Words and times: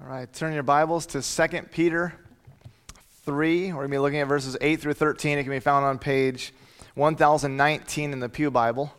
All 0.00 0.08
right, 0.08 0.32
turn 0.32 0.54
your 0.54 0.62
Bibles 0.62 1.04
to 1.06 1.20
2 1.20 1.62
Peter 1.70 2.14
3. 3.26 3.66
We're 3.66 3.72
going 3.74 3.88
to 3.88 3.90
be 3.90 3.98
looking 3.98 4.20
at 4.20 4.26
verses 4.26 4.56
8 4.58 4.80
through 4.80 4.94
13. 4.94 5.36
It 5.36 5.42
can 5.42 5.52
be 5.52 5.60
found 5.60 5.84
on 5.84 5.98
page 5.98 6.54
1019 6.94 8.14
in 8.14 8.18
the 8.18 8.30
Pew 8.30 8.50
Bible. 8.50 8.90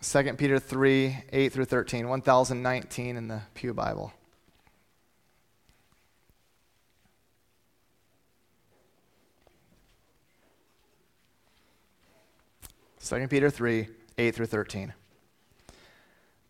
2 0.00 0.32
Peter 0.38 0.58
3, 0.58 1.24
8 1.30 1.52
through 1.52 1.66
13. 1.66 2.08
1019 2.08 3.16
in 3.18 3.28
the 3.28 3.42
Pew 3.52 3.74
Bible. 3.74 4.14
Second 12.98 13.28
Peter 13.28 13.50
3, 13.50 13.88
8 14.16 14.34
through 14.34 14.46
13. 14.46 14.94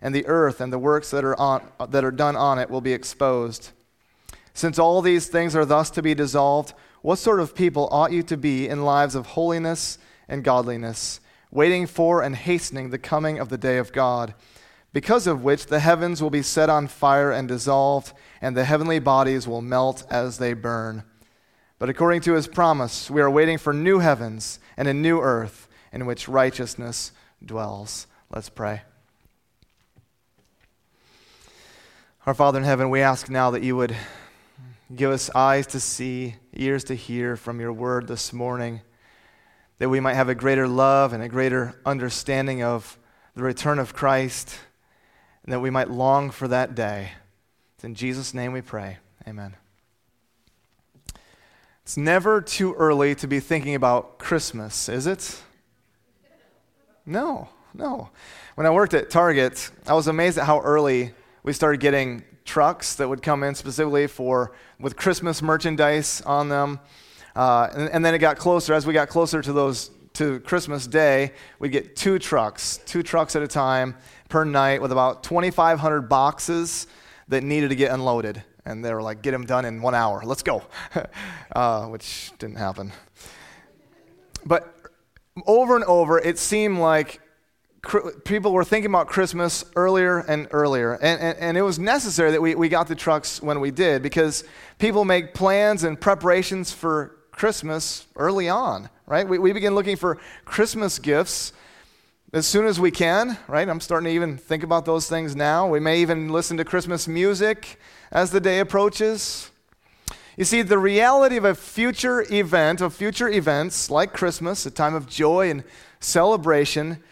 and 0.00 0.14
the 0.14 0.26
earth 0.26 0.60
and 0.60 0.72
the 0.72 0.78
works 0.78 1.10
that 1.10 1.24
are, 1.24 1.38
on, 1.38 1.62
that 1.88 2.04
are 2.04 2.10
done 2.10 2.36
on 2.36 2.58
it 2.58 2.70
will 2.70 2.80
be 2.80 2.92
exposed. 2.92 3.70
Since 4.54 4.78
all 4.78 5.02
these 5.02 5.28
things 5.28 5.54
are 5.54 5.64
thus 5.64 5.90
to 5.90 6.02
be 6.02 6.14
dissolved, 6.14 6.74
what 7.02 7.18
sort 7.18 7.40
of 7.40 7.54
people 7.54 7.88
ought 7.92 8.12
you 8.12 8.22
to 8.24 8.36
be 8.36 8.68
in 8.68 8.84
lives 8.84 9.14
of 9.14 9.26
holiness 9.26 9.98
and 10.28 10.42
godliness, 10.42 11.20
waiting 11.50 11.86
for 11.86 12.22
and 12.22 12.34
hastening 12.34 12.90
the 12.90 12.98
coming 12.98 13.38
of 13.38 13.48
the 13.48 13.58
day 13.58 13.78
of 13.78 13.92
God, 13.92 14.34
because 14.92 15.26
of 15.26 15.44
which 15.44 15.66
the 15.66 15.80
heavens 15.80 16.22
will 16.22 16.30
be 16.30 16.42
set 16.42 16.68
on 16.68 16.88
fire 16.88 17.30
and 17.30 17.46
dissolved, 17.46 18.12
and 18.40 18.56
the 18.56 18.64
heavenly 18.64 18.98
bodies 18.98 19.46
will 19.46 19.62
melt 19.62 20.04
as 20.10 20.38
they 20.38 20.54
burn? 20.54 21.04
But 21.78 21.88
according 21.88 22.22
to 22.22 22.32
his 22.32 22.48
promise, 22.48 23.08
we 23.08 23.20
are 23.20 23.30
waiting 23.30 23.58
for 23.58 23.72
new 23.72 24.00
heavens 24.00 24.58
and 24.76 24.88
a 24.88 24.94
new 24.94 25.20
earth 25.20 25.68
in 25.92 26.06
which 26.06 26.28
righteousness 26.28 27.12
dwells. 27.44 28.08
Let's 28.30 28.48
pray. 28.48 28.82
Our 32.28 32.34
Father 32.34 32.58
in 32.58 32.64
heaven, 32.66 32.90
we 32.90 33.00
ask 33.00 33.30
now 33.30 33.52
that 33.52 33.62
you 33.62 33.74
would 33.74 33.96
give 34.94 35.10
us 35.10 35.30
eyes 35.34 35.66
to 35.68 35.80
see, 35.80 36.34
ears 36.52 36.84
to 36.84 36.94
hear 36.94 37.36
from 37.36 37.58
your 37.58 37.72
word 37.72 38.06
this 38.06 38.34
morning, 38.34 38.82
that 39.78 39.88
we 39.88 39.98
might 39.98 40.12
have 40.12 40.28
a 40.28 40.34
greater 40.34 40.68
love 40.68 41.14
and 41.14 41.22
a 41.22 41.28
greater 41.30 41.80
understanding 41.86 42.62
of 42.62 42.98
the 43.34 43.42
return 43.42 43.78
of 43.78 43.94
Christ, 43.94 44.58
and 45.42 45.54
that 45.54 45.60
we 45.60 45.70
might 45.70 45.88
long 45.88 46.30
for 46.30 46.46
that 46.48 46.74
day. 46.74 47.12
It's 47.76 47.84
in 47.84 47.94
Jesus' 47.94 48.34
name 48.34 48.52
we 48.52 48.60
pray. 48.60 48.98
Amen. 49.26 49.56
It's 51.82 51.96
never 51.96 52.42
too 52.42 52.74
early 52.74 53.14
to 53.14 53.26
be 53.26 53.40
thinking 53.40 53.74
about 53.74 54.18
Christmas, 54.18 54.90
is 54.90 55.06
it? 55.06 55.40
No, 57.06 57.48
no. 57.72 58.10
When 58.54 58.66
I 58.66 58.70
worked 58.70 58.92
at 58.92 59.08
Target, 59.08 59.70
I 59.86 59.94
was 59.94 60.08
amazed 60.08 60.36
at 60.36 60.44
how 60.44 60.60
early 60.60 61.14
we 61.48 61.54
started 61.54 61.80
getting 61.80 62.22
trucks 62.44 62.96
that 62.96 63.08
would 63.08 63.22
come 63.22 63.42
in 63.42 63.54
specifically 63.54 64.06
for 64.06 64.52
with 64.78 64.96
Christmas 64.96 65.40
merchandise 65.40 66.20
on 66.26 66.50
them. 66.50 66.78
Uh, 67.34 67.70
and, 67.74 67.88
and, 67.88 68.04
then 68.04 68.14
it 68.14 68.18
got 68.18 68.36
closer. 68.36 68.74
As 68.74 68.86
we 68.86 68.92
got 68.92 69.08
closer 69.08 69.40
to 69.40 69.52
those 69.54 69.90
to 70.12 70.40
Christmas 70.40 70.86
Day, 70.86 71.32
we'd 71.58 71.72
get 71.72 71.96
two 71.96 72.18
trucks, 72.18 72.80
two 72.84 73.02
trucks 73.02 73.34
at 73.34 73.40
a 73.40 73.48
time 73.48 73.96
per 74.28 74.44
night, 74.44 74.82
with 74.82 74.92
about 74.92 75.22
2,500 75.22 76.02
boxes 76.02 76.86
that 77.28 77.42
needed 77.42 77.70
to 77.70 77.76
get 77.76 77.92
unloaded. 77.92 78.44
And 78.66 78.84
they 78.84 78.92
were 78.92 79.00
like, 79.00 79.22
"Get 79.22 79.30
them 79.30 79.46
done 79.46 79.64
in 79.64 79.80
one 79.80 79.94
hour. 79.94 80.20
Let's 80.26 80.42
go," 80.42 80.64
uh, 81.56 81.86
which 81.86 82.30
didn't 82.38 82.56
happen. 82.56 82.92
But 84.44 84.92
over 85.46 85.76
and 85.76 85.84
over, 85.86 86.18
it 86.18 86.38
seemed 86.38 86.78
like 86.78 87.22
people 88.24 88.52
were 88.52 88.64
thinking 88.64 88.90
about 88.90 89.06
Christmas 89.06 89.64
earlier 89.76 90.18
and 90.18 90.48
earlier. 90.50 90.94
And, 90.94 91.20
and, 91.20 91.38
and, 91.38 91.56
it 91.56 91.62
was 91.62 91.78
necessary 91.78 92.32
that 92.32 92.42
we, 92.42 92.54
we 92.54 92.68
got 92.68 92.88
the 92.88 92.94
trucks 92.94 93.40
when 93.40 93.60
we 93.60 93.70
did 93.70 94.02
because 94.02 94.44
people 94.78 95.04
make 95.04 95.32
plans 95.32 95.84
and 95.84 96.00
preparations 96.00 96.72
for 96.72 97.16
Christmas 97.30 98.06
early 98.16 98.48
on, 98.48 98.88
right? 99.06 99.26
We, 99.26 99.38
we 99.38 99.52
begin 99.52 99.74
looking 99.74 99.96
for 99.96 100.18
Christmas 100.44 100.98
gifts 100.98 101.52
as 102.32 102.46
soon 102.46 102.66
as 102.66 102.80
we 102.80 102.90
can, 102.90 103.38
right? 103.46 103.68
I'm 103.68 103.80
starting 103.80 104.06
to 104.06 104.14
even 104.14 104.36
think 104.36 104.62
about 104.62 104.84
those 104.84 105.08
things 105.08 105.36
now. 105.36 105.68
We 105.68 105.80
may 105.80 106.00
even 106.00 106.28
listen 106.28 106.56
to 106.56 106.64
Christmas 106.64 107.06
music 107.06 107.78
as 108.10 108.32
the 108.32 108.40
day 108.40 108.58
approaches. 108.58 109.50
You 110.36 110.44
see, 110.44 110.62
the 110.62 110.78
reality 110.78 111.36
of 111.36 111.44
a 111.44 111.54
future 111.54 112.26
event, 112.32 112.80
of 112.80 112.92
future 112.94 113.28
events 113.28 113.90
like 113.90 114.12
Christmas, 114.12 114.66
a 114.66 114.70
time 114.70 114.94
of 114.94 115.08
joy 115.08 115.50
and 115.50 115.64
celebration, 116.00 117.02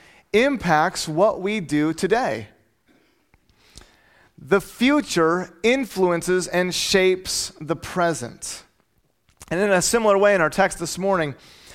impacts 0.45 1.09
what 1.09 1.41
we 1.41 1.61
do 1.61 1.93
today. 1.93 2.49
The 4.39 4.61
future 4.61 5.59
influences 5.63 6.47
and 6.47 6.75
shapes 6.75 7.53
the 7.61 7.77
present. 7.77 8.65
And 9.51 9.61
in 9.61 9.71
a 9.71 9.81
similar 9.81 10.19
way, 10.19 10.35
in 10.35 10.41
our 10.41 10.51
text 10.51 10.79
this 10.79 10.99
morning, 10.99 11.35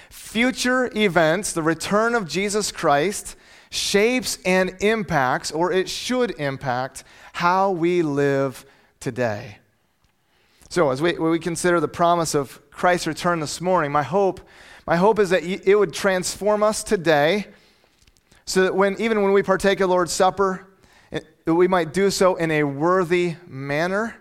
future 0.09 0.91
events, 0.95 1.53
the 1.53 1.63
return 1.63 2.16
of 2.16 2.27
Jesus 2.27 2.72
Christ, 2.72 3.35
shapes 3.69 4.38
and 4.45 4.75
impacts, 4.81 5.51
or 5.51 5.72
it 5.72 5.89
should 5.89 6.31
impact, 6.39 7.03
how 7.33 7.72
we 7.72 8.01
live 8.01 8.66
today. 8.99 9.57
So, 10.69 10.91
as 10.91 11.01
we, 11.01 11.13
we 11.13 11.39
consider 11.39 11.79
the 11.79 11.88
promise 11.88 12.35
of 12.35 12.61
Christ's 12.72 13.07
return 13.07 13.39
this 13.39 13.59
morning, 13.59 13.91
my 13.91 14.03
hope, 14.03 14.41
my 14.85 14.97
hope 14.97 15.19
is 15.19 15.29
that 15.31 15.43
it 15.43 15.75
would 15.75 15.93
transform 15.93 16.63
us 16.63 16.83
today 16.83 17.47
so 18.51 18.63
that 18.63 18.75
when, 18.75 19.00
even 19.00 19.22
when 19.22 19.31
we 19.31 19.41
partake 19.41 19.79
of 19.79 19.89
Lord's 19.89 20.12
Supper, 20.12 20.67
we 21.47 21.69
might 21.69 21.94
do 21.94 22.12
so 22.12 22.35
in 22.35 22.51
a 22.51 22.66
worthy 22.66 23.38
manner, 23.47 24.17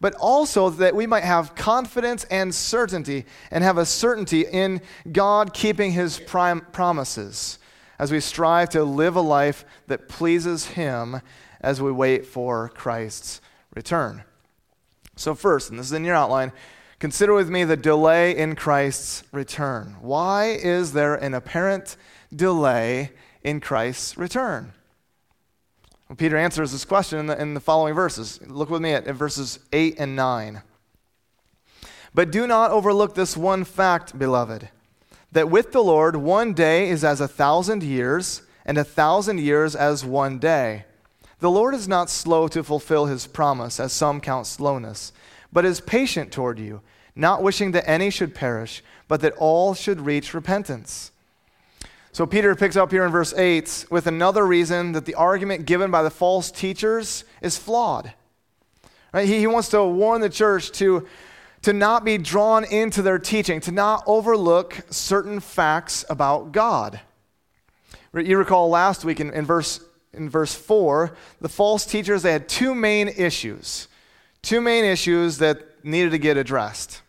but 0.00 0.14
also 0.14 0.68
that 0.68 0.96
we 0.96 1.06
might 1.06 1.22
have 1.22 1.54
confidence 1.54 2.24
and 2.24 2.52
certainty 2.52 3.24
and 3.52 3.62
have 3.62 3.78
a 3.78 3.86
certainty 3.86 4.40
in 4.40 4.80
God 5.12 5.54
keeping 5.54 5.92
his 5.92 6.18
prime 6.18 6.62
promises 6.72 7.60
as 8.00 8.10
we 8.10 8.18
strive 8.18 8.68
to 8.70 8.82
live 8.82 9.14
a 9.14 9.20
life 9.20 9.64
that 9.86 10.08
pleases 10.08 10.66
him 10.66 11.20
as 11.60 11.80
we 11.80 11.92
wait 11.92 12.26
for 12.26 12.68
Christ's 12.70 13.40
return. 13.76 14.24
So, 15.14 15.36
first, 15.36 15.70
and 15.70 15.78
this 15.78 15.86
is 15.86 15.92
in 15.92 16.04
your 16.04 16.16
outline, 16.16 16.50
consider 16.98 17.32
with 17.32 17.48
me 17.48 17.62
the 17.62 17.76
delay 17.76 18.36
in 18.36 18.56
Christ's 18.56 19.22
return. 19.30 19.94
Why 20.00 20.46
is 20.46 20.94
there 20.94 21.14
an 21.14 21.32
apparent 21.32 21.96
delay 22.34 23.12
in 23.44 23.60
Christ's 23.60 24.16
return? 24.16 24.72
Well, 26.08 26.16
Peter 26.16 26.36
answers 26.36 26.72
this 26.72 26.84
question 26.84 27.18
in 27.18 27.26
the, 27.26 27.40
in 27.40 27.54
the 27.54 27.60
following 27.60 27.94
verses. 27.94 28.40
Look 28.46 28.70
with 28.70 28.82
me 28.82 28.92
at, 28.92 29.06
at 29.06 29.14
verses 29.14 29.58
8 29.72 29.96
and 29.98 30.14
9. 30.14 30.62
But 32.14 32.30
do 32.30 32.46
not 32.46 32.70
overlook 32.70 33.14
this 33.14 33.36
one 33.36 33.64
fact, 33.64 34.18
beloved, 34.18 34.68
that 35.32 35.50
with 35.50 35.72
the 35.72 35.82
Lord 35.82 36.16
one 36.16 36.52
day 36.52 36.90
is 36.90 37.04
as 37.04 37.20
a 37.20 37.28
thousand 37.28 37.82
years, 37.82 38.42
and 38.64 38.78
a 38.78 38.84
thousand 38.84 39.40
years 39.40 39.74
as 39.74 40.04
one 40.04 40.38
day. 40.38 40.84
The 41.40 41.50
Lord 41.50 41.74
is 41.74 41.88
not 41.88 42.10
slow 42.10 42.46
to 42.48 42.62
fulfill 42.62 43.06
his 43.06 43.26
promise, 43.26 43.80
as 43.80 43.92
some 43.92 44.20
count 44.20 44.46
slowness, 44.46 45.12
but 45.52 45.64
is 45.64 45.80
patient 45.80 46.30
toward 46.30 46.58
you, 46.58 46.82
not 47.16 47.42
wishing 47.42 47.72
that 47.72 47.88
any 47.88 48.10
should 48.10 48.34
perish, 48.34 48.82
but 49.08 49.20
that 49.22 49.34
all 49.34 49.74
should 49.74 50.02
reach 50.02 50.34
repentance. 50.34 51.11
So 52.14 52.26
Peter 52.26 52.54
picks 52.54 52.76
up 52.76 52.90
here 52.90 53.04
in 53.04 53.10
verse 53.10 53.32
8 53.32 53.86
with 53.90 54.06
another 54.06 54.46
reason 54.46 54.92
that 54.92 55.06
the 55.06 55.14
argument 55.14 55.64
given 55.64 55.90
by 55.90 56.02
the 56.02 56.10
false 56.10 56.50
teachers 56.50 57.24
is 57.40 57.56
flawed. 57.56 58.12
Right? 59.14 59.26
He, 59.26 59.38
he 59.38 59.46
wants 59.46 59.70
to 59.70 59.82
warn 59.82 60.20
the 60.20 60.28
church 60.28 60.72
to, 60.72 61.06
to 61.62 61.72
not 61.72 62.04
be 62.04 62.18
drawn 62.18 62.64
into 62.64 63.00
their 63.00 63.18
teaching, 63.18 63.60
to 63.62 63.72
not 63.72 64.04
overlook 64.06 64.78
certain 64.90 65.40
facts 65.40 66.04
about 66.10 66.52
God. 66.52 67.00
You 68.14 68.36
recall 68.36 68.68
last 68.68 69.06
week 69.06 69.18
in, 69.18 69.32
in, 69.32 69.46
verse, 69.46 69.80
in 70.12 70.28
verse 70.28 70.54
4, 70.54 71.16
the 71.40 71.48
false 71.48 71.86
teachers, 71.86 72.22
they 72.22 72.32
had 72.32 72.46
two 72.46 72.74
main 72.74 73.08
issues. 73.08 73.88
Two 74.42 74.60
main 74.60 74.84
issues 74.84 75.38
that 75.38 75.82
needed 75.82 76.10
to 76.10 76.18
get 76.18 76.36
addressed. 76.36 77.00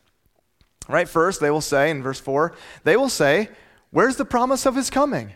Right? 0.87 1.09
First, 1.09 1.41
they 1.41 1.51
will 1.51 1.59
say, 1.59 1.89
in 1.89 2.01
verse 2.01 2.21
4, 2.21 2.53
they 2.85 2.95
will 2.95 3.09
say, 3.09 3.49
Where's 3.93 4.15
the 4.15 4.25
promise 4.25 4.65
of 4.65 4.75
his 4.75 4.89
coming? 4.89 5.33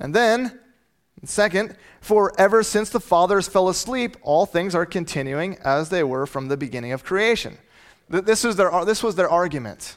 And 0.00 0.12
then, 0.12 0.58
second, 1.24 1.76
for 2.00 2.32
ever 2.40 2.64
since 2.64 2.90
the 2.90 2.98
fathers 2.98 3.46
fell 3.46 3.68
asleep, 3.68 4.16
all 4.20 4.46
things 4.46 4.74
are 4.74 4.84
continuing 4.84 5.58
as 5.64 5.90
they 5.90 6.02
were 6.02 6.26
from 6.26 6.48
the 6.48 6.56
beginning 6.56 6.90
of 6.90 7.04
creation. 7.04 7.56
This 8.08 8.42
was 8.42 8.56
their, 8.56 8.84
this 8.84 9.00
was 9.00 9.14
their 9.14 9.30
argument. 9.30 9.96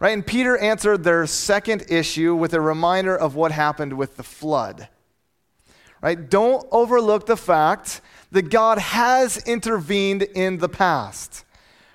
Right? 0.00 0.14
And 0.14 0.26
Peter 0.26 0.56
answered 0.56 1.04
their 1.04 1.26
second 1.26 1.84
issue 1.90 2.34
with 2.34 2.54
a 2.54 2.60
reminder 2.60 3.14
of 3.14 3.34
what 3.34 3.52
happened 3.52 3.92
with 3.92 4.16
the 4.16 4.22
flood. 4.22 4.88
Right? 6.00 6.30
Don't 6.30 6.66
overlook 6.72 7.26
the 7.26 7.36
fact 7.36 8.00
that 8.32 8.48
God 8.48 8.78
has 8.78 9.36
intervened 9.46 10.22
in 10.22 10.56
the 10.56 10.70
past, 10.70 11.44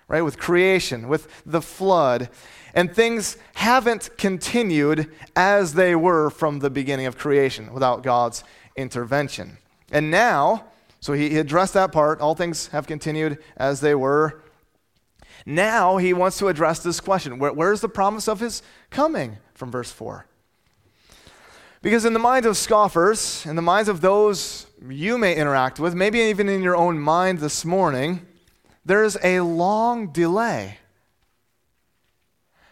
right? 0.10 0.22
With 0.22 0.38
creation, 0.38 1.08
with 1.08 1.30
the 1.46 1.62
flood. 1.62 2.30
And 2.74 2.94
things 2.94 3.38
haven't 3.54 4.10
continued 4.18 5.10
as 5.36 5.76
they 5.76 5.96
were 5.96 6.30
from 6.30 6.60
the 6.60 6.70
beginning 6.70 7.06
of 7.06 7.18
creation 7.18 7.72
without 7.72 8.04
God's 8.04 8.44
intervention. 8.76 9.58
And 9.92 10.12
now, 10.12 10.66
so 11.00 11.14
he 11.14 11.38
addressed 11.38 11.74
that 11.76 11.92
part, 11.92 12.20
all 12.20 12.36
things 12.36 12.68
have 12.68 12.86
continued 12.86 13.38
as 13.56 13.80
they 13.80 13.96
were. 13.96 14.44
Now 15.46 15.98
he 15.98 16.14
wants 16.14 16.38
to 16.40 16.48
address 16.48 16.80
this 16.80 17.00
question 17.00 17.40
Where, 17.40 17.54
where's 17.54 17.82
the 17.82 17.90
promise 17.90 18.28
of 18.28 18.40
his 18.40 18.62
coming? 18.90 19.38
From 19.54 19.72
verse 19.72 19.92
4. 19.92 20.26
Because 21.82 22.04
in 22.04 22.14
the 22.14 22.20
minds 22.20 22.46
of 22.46 22.58
scoffers, 22.58 23.46
in 23.46 23.56
the 23.56 23.62
minds 23.62 23.88
of 23.88 24.02
those 24.02 24.68
you 24.88 25.18
may 25.18 25.36
interact 25.36 25.80
with, 25.80 25.96
maybe 25.96 26.20
even 26.20 26.50
in 26.50 26.62
your 26.62 26.76
own 26.76 27.00
mind 27.00 27.40
this 27.40 27.64
morning, 27.64 28.26
there's 28.90 29.18
a 29.24 29.42
long 29.42 30.08
delay. 30.08 30.80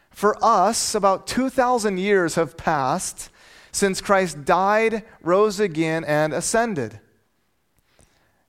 For 0.10 0.36
us, 0.44 0.96
about 0.96 1.28
2,000 1.28 2.00
years 2.00 2.34
have 2.34 2.58
passed 2.58 3.30
since 3.72 4.02
Christ 4.02 4.44
died, 4.44 5.04
rose 5.22 5.60
again, 5.60 6.04
and 6.04 6.34
ascended. 6.34 7.00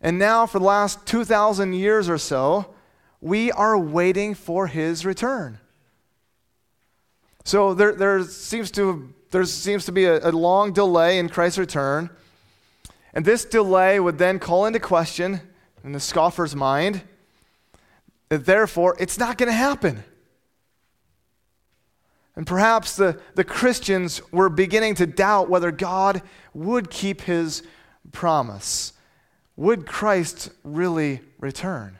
And 0.00 0.18
now, 0.18 0.46
for 0.46 0.60
the 0.60 0.64
last 0.64 1.04
2,000 1.04 1.74
years 1.74 2.08
or 2.08 2.16
so, 2.16 2.74
we 3.20 3.52
are 3.52 3.78
waiting 3.78 4.32
for 4.32 4.68
his 4.68 5.04
return. 5.04 5.58
So 7.44 7.74
there, 7.74 7.92
there 7.92 8.24
seems 8.24 8.70
to 8.70 9.12
there 9.30 9.44
seems 9.44 9.84
to 9.84 9.92
be 9.92 10.06
a, 10.06 10.26
a 10.26 10.32
long 10.32 10.72
delay 10.72 11.18
in 11.18 11.28
Christ's 11.28 11.58
return. 11.58 12.08
And 13.12 13.26
this 13.26 13.44
delay 13.44 14.00
would 14.00 14.16
then 14.16 14.38
call 14.38 14.64
into 14.64 14.80
question 14.80 15.42
in 15.84 15.92
the 15.92 16.00
scoffer's 16.00 16.56
mind 16.56 17.02
therefore 18.28 18.96
it's 18.98 19.18
not 19.18 19.38
going 19.38 19.48
to 19.48 19.56
happen. 19.56 20.04
And 22.36 22.46
perhaps 22.46 22.96
the, 22.96 23.20
the 23.34 23.44
Christians 23.44 24.20
were 24.30 24.48
beginning 24.48 24.94
to 24.96 25.06
doubt 25.06 25.50
whether 25.50 25.72
God 25.72 26.22
would 26.54 26.90
keep 26.90 27.22
his 27.22 27.62
promise. 28.12 28.92
Would 29.56 29.86
Christ 29.86 30.50
really 30.62 31.20
return? 31.40 31.98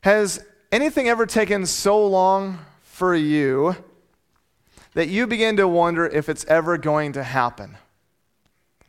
Has 0.00 0.42
anything 0.72 1.08
ever 1.08 1.26
taken 1.26 1.66
so 1.66 2.06
long 2.06 2.60
for 2.82 3.14
you 3.14 3.76
that 4.96 5.08
you 5.08 5.26
begin 5.26 5.58
to 5.58 5.68
wonder 5.68 6.06
if 6.06 6.30
it's 6.30 6.46
ever 6.46 6.78
going 6.78 7.12
to 7.12 7.22
happen. 7.22 7.76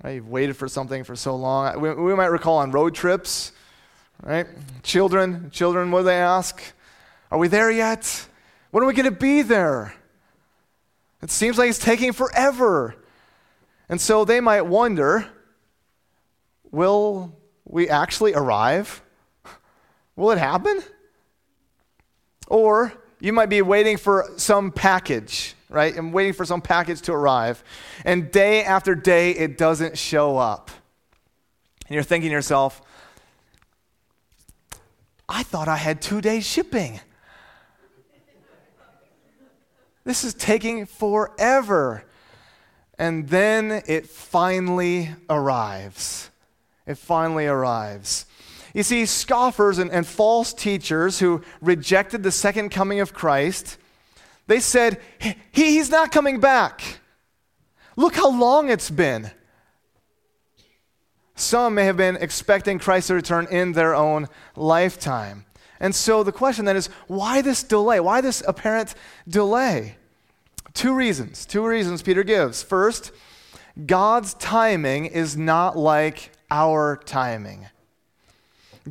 Right? 0.01 0.12
You've 0.12 0.30
waited 0.30 0.56
for 0.56 0.69
something 0.69 1.03
for 1.03 1.18
so 1.18 1.35
long. 1.35 1.81
We, 1.81 1.94
we 1.94 2.15
might 2.15 2.27
recall 2.27 2.59
on 2.59 2.71
road 2.71 2.95
trips, 2.95 3.51
right? 4.24 4.48
Children, 4.84 5.50
children, 5.52 5.92
what 5.92 6.00
do 6.00 6.06
they 6.06 6.16
ask? 6.16 6.62
Are 7.31 7.38
we 7.38 7.48
there 7.48 7.72
yet? 7.72 8.28
When 8.72 8.84
are 8.84 8.88
we 8.88 8.94
going 8.94 9.06
to 9.06 9.12
be 9.12 9.42
there? 9.42 9.94
It 11.22 11.31
seems 11.31 11.58
like 11.58 11.69
it's 11.69 11.80
taking 11.80 12.14
forever. 12.14 12.96
And 13.90 14.00
so 14.00 14.25
they 14.25 14.40
might 14.40 14.64
wonder 14.64 15.28
will 16.72 17.34
we 17.66 17.90
actually 17.90 18.34
arrive? 18.34 19.02
Will 20.16 20.31
it 20.31 20.38
happen? 20.38 20.81
Or 22.48 22.94
you 23.19 23.34
might 23.34 23.50
be 23.50 23.62
waiting 23.62 23.98
for 23.98 24.30
some 24.38 24.72
package 24.72 25.56
right? 25.69 25.98
I'm 25.98 26.12
waiting 26.12 26.34
for 26.34 26.46
some 26.46 26.62
package 26.62 27.02
to 27.04 27.14
arrive. 27.14 27.64
And 28.06 28.31
day 28.31 28.64
after 28.64 28.96
day, 28.96 29.31
it 29.31 29.58
doesn't 29.58 29.98
show 29.98 30.38
up. 30.38 30.72
And 31.88 31.96
you're 31.96 32.04
thinking 32.04 32.30
to 32.30 32.34
yourself, 32.34 32.81
I 35.29 35.44
thought 35.44 35.68
I 35.68 35.77
had 35.77 36.01
two 36.01 36.21
days 36.21 36.45
shipping. 36.45 37.00
This 40.03 40.24
is 40.24 40.33
taking 40.33 40.85
forever. 40.85 42.03
And 42.97 43.27
then 43.27 43.83
it 43.88 44.07
finally 44.07 45.09
arrives. 45.29 46.31
It 46.85 46.97
finally 46.97 47.45
arrives. 47.45 48.25
You 48.74 48.83
see, 48.83 49.06
scoffers 49.06 49.77
and, 49.77 49.91
and 49.91 50.07
false 50.07 50.53
teachers 50.53 51.19
who 51.19 51.44
rejected 51.62 52.23
the 52.23 52.31
second 52.31 52.69
coming 52.69 53.00
of 53.00 53.13
Christ 53.13 53.77
they 54.47 54.62
said, 54.62 55.00
he, 55.19 55.35
He's 55.51 55.89
not 55.89 56.12
coming 56.12 56.39
back. 56.39 56.81
Look 57.95 58.15
how 58.15 58.30
long 58.31 58.69
it's 58.69 58.89
been. 58.89 59.31
Some 61.38 61.75
may 61.75 61.86
have 61.86 61.98
been 61.98 62.18
expecting 62.18 62.80
Christ 62.80 63.07
to 63.07 63.13
return 63.13 63.48
in 63.51 63.74
their 63.74 63.94
own 63.94 64.28
lifetime. 64.56 65.45
And 65.80 65.94
so 65.94 66.24
the 66.24 66.31
question 66.31 66.66
then 66.66 66.75
is 66.75 66.88
why 67.06 67.42
this 67.42 67.62
delay? 67.62 68.00
Why 68.00 68.22
this 68.22 68.44
apparent 68.48 68.95
delay? 69.28 69.98
Two 70.74 70.95
reasons. 70.95 71.45
Two 71.45 71.66
reasons 71.66 72.01
Peter 72.01 72.24
gives. 72.24 72.63
First, 72.63 73.12
God's 73.86 74.34
timing 74.34 75.06
is 75.06 75.38
not 75.38 75.78
like 75.78 76.31
our 76.50 77.00
timing. 77.06 77.68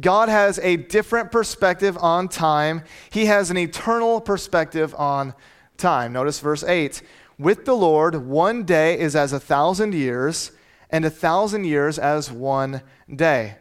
God 0.00 0.28
has 0.28 0.60
a 0.60 0.76
different 0.76 1.32
perspective 1.32 1.98
on 1.98 2.28
time. 2.28 2.82
He 3.10 3.26
has 3.26 3.50
an 3.50 3.56
eternal 3.56 4.20
perspective 4.20 4.94
on 4.96 5.34
time. 5.78 6.12
Notice 6.12 6.38
verse 6.38 6.62
8. 6.62 7.02
With 7.40 7.64
the 7.64 7.74
Lord, 7.74 8.14
one 8.14 8.62
day 8.62 8.96
is 8.98 9.16
as 9.16 9.32
a 9.32 9.40
thousand 9.40 9.94
years, 9.94 10.52
and 10.90 11.04
a 11.04 11.10
thousand 11.10 11.64
years 11.64 11.98
as 11.98 12.30
one 12.30 12.82
day. 13.14 13.56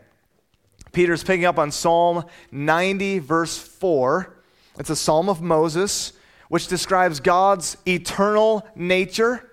Peter's 0.91 1.23
picking 1.23 1.45
up 1.45 1.59
on 1.59 1.71
Psalm 1.71 2.25
90, 2.51 3.19
verse 3.19 3.57
4. 3.57 4.33
It's 4.79 4.89
a 4.89 4.95
psalm 4.95 5.29
of 5.29 5.41
Moses, 5.41 6.13
which 6.49 6.67
describes 6.67 7.19
God's 7.19 7.77
eternal 7.87 8.65
nature 8.75 9.51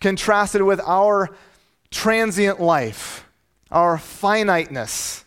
contrasted 0.00 0.62
with 0.62 0.80
our 0.80 1.34
transient 1.90 2.60
life, 2.60 3.26
our 3.70 3.96
finiteness 3.96 5.24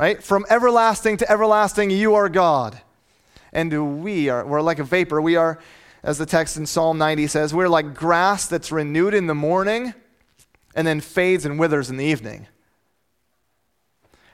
right? 0.00 0.22
From 0.22 0.46
everlasting 0.48 1.18
to 1.18 1.30
everlasting, 1.30 1.90
you 1.90 2.14
are 2.14 2.30
God. 2.30 2.80
And 3.52 4.02
we 4.02 4.30
are, 4.30 4.46
we're 4.46 4.62
like 4.62 4.78
a 4.78 4.84
vapor. 4.84 5.20
We 5.20 5.36
are, 5.36 5.58
as 6.02 6.16
the 6.16 6.24
text 6.24 6.56
in 6.56 6.64
Psalm 6.64 6.96
90 6.96 7.26
says, 7.26 7.52
we're 7.52 7.68
like 7.68 7.92
grass 7.94 8.46
that's 8.46 8.72
renewed 8.72 9.12
in 9.12 9.26
the 9.26 9.34
morning 9.34 9.92
and 10.74 10.86
then 10.86 11.00
fades 11.00 11.44
and 11.44 11.58
withers 11.58 11.90
in 11.90 11.96
the 11.96 12.04
evening. 12.04 12.46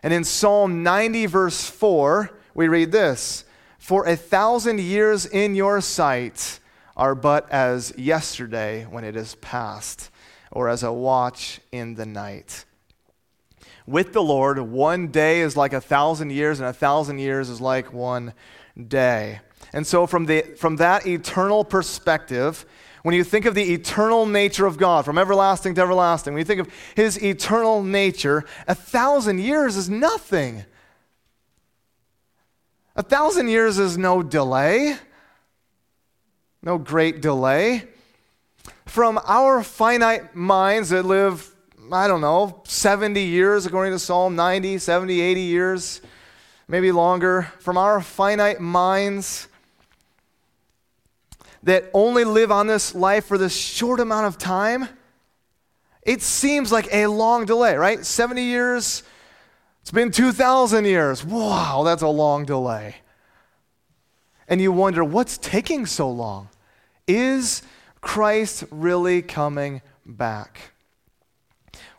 And 0.02 0.12
in 0.12 0.24
Psalm 0.24 0.82
90, 0.82 1.26
verse 1.26 1.68
4, 1.68 2.30
we 2.54 2.68
read 2.68 2.92
this 2.92 3.44
For 3.78 4.06
a 4.06 4.16
thousand 4.16 4.80
years 4.80 5.26
in 5.26 5.54
your 5.54 5.80
sight 5.80 6.60
are 6.96 7.14
but 7.14 7.50
as 7.50 7.92
yesterday 7.96 8.84
when 8.84 9.04
it 9.04 9.16
is 9.16 9.34
past, 9.36 10.10
or 10.50 10.68
as 10.68 10.82
a 10.82 10.92
watch 10.92 11.60
in 11.72 11.94
the 11.94 12.06
night 12.06 12.64
with 13.86 14.12
the 14.12 14.22
Lord, 14.22 14.58
one 14.58 15.08
day 15.08 15.40
is 15.40 15.56
like 15.56 15.72
a 15.72 15.80
thousand 15.80 16.30
years, 16.30 16.58
and 16.58 16.68
a 16.68 16.72
thousand 16.72 17.18
years 17.20 17.48
is 17.48 17.60
like 17.60 17.92
one 17.92 18.34
day. 18.88 19.40
And 19.72 19.86
so, 19.86 20.06
from, 20.06 20.26
the, 20.26 20.42
from 20.58 20.76
that 20.76 21.06
eternal 21.06 21.64
perspective, 21.64 22.66
when 23.06 23.14
you 23.14 23.22
think 23.22 23.44
of 23.44 23.54
the 23.54 23.72
eternal 23.72 24.26
nature 24.26 24.66
of 24.66 24.78
God, 24.78 25.04
from 25.04 25.16
everlasting 25.16 25.76
to 25.76 25.80
everlasting, 25.80 26.34
when 26.34 26.40
you 26.40 26.44
think 26.44 26.60
of 26.60 26.68
his 26.96 27.22
eternal 27.22 27.80
nature, 27.84 28.44
a 28.66 28.74
thousand 28.74 29.38
years 29.38 29.76
is 29.76 29.88
nothing. 29.88 30.64
A 32.96 33.04
thousand 33.04 33.46
years 33.46 33.78
is 33.78 33.96
no 33.96 34.24
delay, 34.24 34.96
no 36.64 36.78
great 36.78 37.22
delay. 37.22 37.84
From 38.86 39.20
our 39.24 39.62
finite 39.62 40.34
minds 40.34 40.88
that 40.88 41.04
live 41.04 41.54
I 41.92 42.08
don't 42.08 42.20
know, 42.20 42.60
70 42.64 43.22
years, 43.22 43.66
according 43.66 43.92
to 43.92 44.00
Psalm 44.00 44.34
90, 44.34 44.78
70, 44.78 45.20
80 45.20 45.40
years, 45.42 46.00
maybe 46.66 46.90
longer, 46.90 47.52
from 47.60 47.78
our 47.78 48.00
finite 48.00 48.58
minds 48.58 49.46
that 51.66 51.90
only 51.92 52.22
live 52.22 52.52
on 52.52 52.68
this 52.68 52.94
life 52.94 53.26
for 53.26 53.36
this 53.36 53.54
short 53.54 53.98
amount 53.98 54.24
of 54.24 54.38
time, 54.38 54.88
it 56.02 56.22
seems 56.22 56.70
like 56.70 56.88
a 56.92 57.08
long 57.08 57.44
delay, 57.44 57.76
right? 57.76 58.06
70 58.06 58.40
years, 58.40 59.02
it's 59.82 59.90
been 59.90 60.12
2,000 60.12 60.84
years. 60.84 61.24
Wow, 61.24 61.82
that's 61.84 62.02
a 62.02 62.08
long 62.08 62.44
delay. 62.44 62.94
And 64.46 64.60
you 64.60 64.70
wonder, 64.70 65.02
what's 65.02 65.38
taking 65.38 65.86
so 65.86 66.08
long? 66.08 66.50
Is 67.08 67.62
Christ 68.00 68.62
really 68.70 69.20
coming 69.20 69.82
back? 70.04 70.70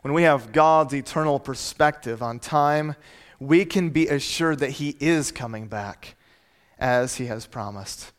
When 0.00 0.14
we 0.14 0.22
have 0.22 0.50
God's 0.50 0.94
eternal 0.94 1.38
perspective 1.38 2.22
on 2.22 2.38
time, 2.38 2.96
we 3.38 3.66
can 3.66 3.90
be 3.90 4.08
assured 4.08 4.60
that 4.60 4.70
he 4.70 4.96
is 4.98 5.30
coming 5.30 5.66
back 5.66 6.16
as 6.78 7.16
he 7.16 7.26
has 7.26 7.44
promised. 7.44 8.12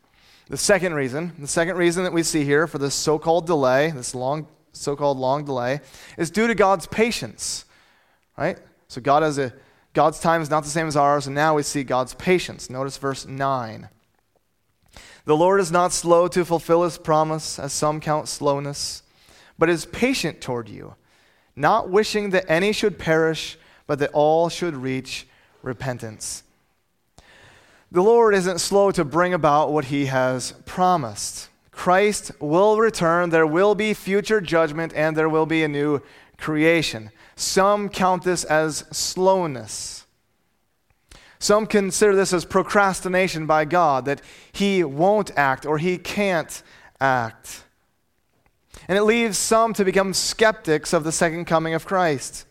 The 0.50 0.56
second 0.56 0.94
reason, 0.94 1.32
the 1.38 1.46
second 1.46 1.76
reason 1.76 2.02
that 2.02 2.12
we 2.12 2.24
see 2.24 2.44
here 2.44 2.66
for 2.66 2.78
this 2.78 2.94
so 2.94 3.20
called 3.20 3.46
delay, 3.46 3.92
this 3.92 4.16
long, 4.16 4.48
so 4.72 4.96
called 4.96 5.16
long 5.16 5.44
delay, 5.44 5.80
is 6.18 6.28
due 6.28 6.48
to 6.48 6.56
God's 6.56 6.88
patience. 6.88 7.64
Right? 8.36 8.58
So 8.88 9.00
God 9.00 9.22
has 9.22 9.38
a 9.38 9.52
God's 9.92 10.18
time 10.18 10.42
is 10.42 10.50
not 10.50 10.64
the 10.64 10.70
same 10.70 10.88
as 10.88 10.96
ours, 10.96 11.26
and 11.26 11.34
now 11.34 11.54
we 11.54 11.62
see 11.62 11.84
God's 11.84 12.14
patience. 12.14 12.68
Notice 12.68 12.96
verse 12.96 13.26
9. 13.26 13.88
The 15.24 15.36
Lord 15.36 15.60
is 15.60 15.70
not 15.70 15.92
slow 15.92 16.26
to 16.28 16.44
fulfill 16.44 16.82
his 16.82 16.98
promise, 16.98 17.58
as 17.58 17.72
some 17.72 18.00
count 18.00 18.28
slowness, 18.28 19.02
but 19.58 19.68
is 19.68 19.86
patient 19.86 20.40
toward 20.40 20.68
you, 20.68 20.94
not 21.54 21.90
wishing 21.90 22.30
that 22.30 22.48
any 22.48 22.72
should 22.72 22.98
perish, 22.98 23.58
but 23.86 23.98
that 24.00 24.10
all 24.12 24.48
should 24.48 24.76
reach 24.76 25.26
repentance. 25.62 26.44
The 27.92 28.02
Lord 28.02 28.34
isn't 28.36 28.60
slow 28.60 28.92
to 28.92 29.04
bring 29.04 29.34
about 29.34 29.72
what 29.72 29.86
he 29.86 30.06
has 30.06 30.52
promised. 30.64 31.48
Christ 31.72 32.30
will 32.38 32.78
return, 32.78 33.30
there 33.30 33.46
will 33.46 33.74
be 33.74 33.94
future 33.94 34.40
judgment, 34.40 34.92
and 34.94 35.16
there 35.16 35.28
will 35.28 35.46
be 35.46 35.64
a 35.64 35.68
new 35.68 36.00
creation. 36.38 37.10
Some 37.34 37.88
count 37.88 38.22
this 38.22 38.44
as 38.44 38.84
slowness. 38.92 40.06
Some 41.40 41.66
consider 41.66 42.14
this 42.14 42.32
as 42.32 42.44
procrastination 42.44 43.46
by 43.46 43.64
God, 43.64 44.04
that 44.04 44.20
he 44.52 44.84
won't 44.84 45.36
act 45.36 45.66
or 45.66 45.78
he 45.78 45.98
can't 45.98 46.62
act. 47.00 47.64
And 48.86 48.98
it 48.98 49.02
leaves 49.02 49.38
some 49.38 49.72
to 49.74 49.84
become 49.84 50.12
skeptics 50.12 50.92
of 50.92 51.02
the 51.02 51.12
second 51.12 51.46
coming 51.46 51.74
of 51.74 51.86
Christ. 51.86 52.46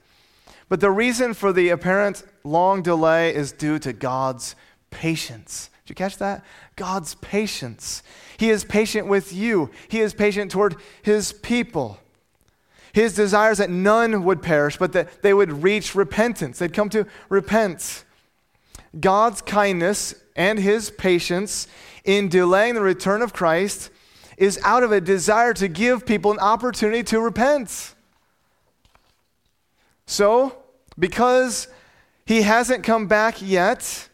But 0.68 0.82
the 0.82 0.92
reason 0.92 1.34
for 1.34 1.54
the 1.54 1.70
apparent 1.70 2.24
long 2.44 2.82
delay 2.82 3.34
is 3.34 3.52
due 3.52 3.80
to 3.80 3.94
God's 3.94 4.56
patience. 4.92 5.70
Did 5.86 5.92
you 5.92 5.96
catch 5.96 6.18
that? 6.18 6.44
God's 6.76 7.16
patience. 7.16 8.04
He 8.38 8.50
is 8.50 8.64
patient 8.64 9.08
with 9.08 9.34
you, 9.34 9.72
He 9.88 10.00
is 10.00 10.14
patient 10.14 10.52
toward 10.52 10.76
His 11.02 11.34
people. 11.34 12.00
His 12.92 13.14
desire 13.14 13.52
is 13.52 13.60
that 13.60 13.70
none 13.70 14.24
would 14.24 14.42
perish, 14.42 14.78
but 14.78 14.94
that 14.94 15.22
they 15.22 15.34
would 15.34 15.64
reach 15.64 15.94
repentance. 15.94 16.60
They'd 16.60 16.74
come 16.74 16.90
to 16.90 17.06
repent. 17.30 18.04
God's 19.00 19.42
kindness 19.42 20.16
and 20.36 20.58
his 20.58 20.90
patience 20.90 21.68
in 22.04 22.30
delaying 22.30 22.76
the 22.76 22.82
return 22.82 23.22
of 23.22 23.34
Christ 23.34 23.92
is 24.38 24.60
out 24.64 24.84
of 24.84 24.92
a 24.92 25.02
desire 25.02 25.54
to 25.54 25.68
give 25.68 26.06
people 26.06 26.32
an 26.32 26.40
opportunity 26.40 27.04
to 27.04 27.20
repent. 27.20 27.94
So, 30.08 30.58
because 30.98 31.68
he 32.26 32.42
hasn't 32.42 32.84
come 32.84 33.08
back 33.08 33.42
yet 33.42 34.09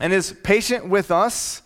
and 0.00 0.12
is 0.12 0.34
patient 0.42 0.88
with 0.88 1.10
us, 1.10 1.62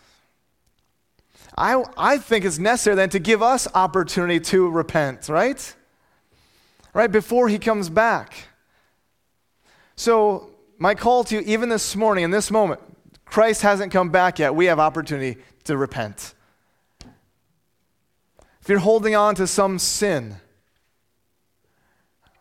I, 1.56 1.82
I 1.96 2.18
think 2.18 2.44
it's 2.44 2.58
necessary 2.58 2.96
then 2.96 3.10
to 3.10 3.18
give 3.18 3.42
us 3.42 3.68
opportunity 3.74 4.40
to 4.40 4.68
repent, 4.70 5.28
right? 5.28 5.74
Right 6.94 7.10
before 7.10 7.48
he 7.48 7.58
comes 7.58 7.88
back. 7.88 8.48
So, 9.96 10.50
my 10.78 10.94
call 10.94 11.24
to 11.24 11.34
you, 11.34 11.42
even 11.42 11.68
this 11.68 11.94
morning, 11.94 12.24
in 12.24 12.30
this 12.30 12.50
moment, 12.50 12.80
Christ 13.26 13.62
hasn't 13.62 13.92
come 13.92 14.08
back 14.08 14.38
yet. 14.38 14.54
We 14.54 14.66
have 14.66 14.78
opportunity 14.78 15.40
to 15.64 15.76
repent. 15.76 16.34
If 18.62 18.68
you're 18.68 18.78
holding 18.78 19.14
on 19.14 19.34
to 19.34 19.46
some 19.46 19.78
sin, 19.78 20.36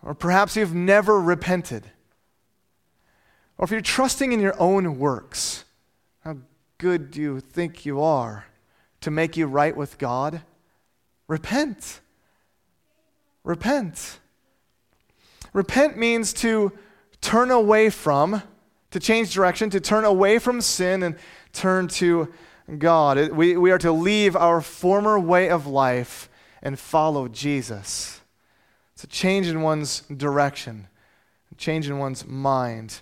or 0.01 0.13
perhaps 0.13 0.55
you've 0.55 0.73
never 0.73 1.19
repented, 1.19 1.85
or 3.57 3.65
if 3.65 3.71
you're 3.71 3.81
trusting 3.81 4.31
in 4.31 4.39
your 4.39 4.59
own 4.59 4.97
works, 4.97 5.65
good 6.79 7.11
do 7.11 7.21
you 7.21 7.39
think 7.41 7.85
you 7.85 8.01
are 8.01 8.45
to 9.01 9.11
make 9.11 9.37
you 9.37 9.45
right 9.45 9.75
with 9.75 9.97
God? 9.97 10.41
Repent. 11.27 11.99
Repent. 13.43 14.19
Repent 15.53 15.97
means 15.97 16.31
to 16.33 16.71
turn 17.21 17.51
away 17.51 17.89
from, 17.89 18.41
to 18.91 18.99
change 18.99 19.33
direction, 19.33 19.69
to 19.69 19.81
turn 19.81 20.05
away 20.05 20.39
from 20.39 20.61
sin 20.61 21.03
and 21.03 21.17
turn 21.51 21.89
to 21.89 22.33
God. 22.77 23.29
We, 23.31 23.57
we 23.57 23.71
are 23.71 23.77
to 23.79 23.91
leave 23.91 24.35
our 24.37 24.61
former 24.61 25.19
way 25.19 25.49
of 25.49 25.67
life 25.67 26.29
and 26.61 26.79
follow 26.79 27.27
Jesus. 27.27 28.21
It's 28.93 29.03
a 29.03 29.07
change 29.07 29.47
in 29.47 29.61
one's 29.61 30.01
direction, 30.01 30.87
a 31.51 31.55
change 31.55 31.89
in 31.89 31.97
one's 31.97 32.25
mind. 32.25 33.01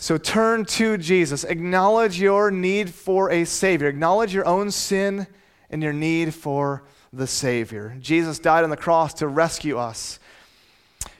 So 0.00 0.16
turn 0.16 0.64
to 0.64 0.96
Jesus. 0.96 1.42
Acknowledge 1.42 2.20
your 2.20 2.52
need 2.52 2.94
for 2.94 3.32
a 3.32 3.44
Savior. 3.44 3.88
Acknowledge 3.88 4.32
your 4.32 4.46
own 4.46 4.70
sin 4.70 5.26
and 5.70 5.82
your 5.82 5.92
need 5.92 6.34
for 6.34 6.84
the 7.12 7.26
Savior. 7.26 7.96
Jesus 7.98 8.38
died 8.38 8.62
on 8.62 8.70
the 8.70 8.76
cross 8.76 9.12
to 9.14 9.26
rescue 9.26 9.76
us. 9.76 10.20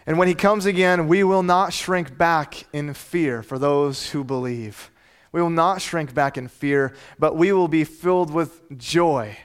And 0.07 0.17
when 0.17 0.29
he 0.29 0.35
comes 0.35 0.65
again, 0.65 1.09
we 1.09 1.25
will 1.25 1.43
not 1.43 1.73
shrink 1.73 2.17
back 2.17 2.67
in 2.73 2.95
fear 2.95 3.43
for 3.43 3.59
those 3.59 4.11
who 4.11 4.23
believe. 4.23 4.91
We 5.33 5.43
will 5.43 5.51
not 5.51 5.83
shrink 5.83 6.15
back 6.15 6.39
in 6.39 6.47
fear, 6.47 6.95
but 7.19 7.37
we 7.37 7.53
will 7.53 7.69
be 7.69 7.85
filled 7.85 8.33
with 8.33 8.79
joy 8.79 9.37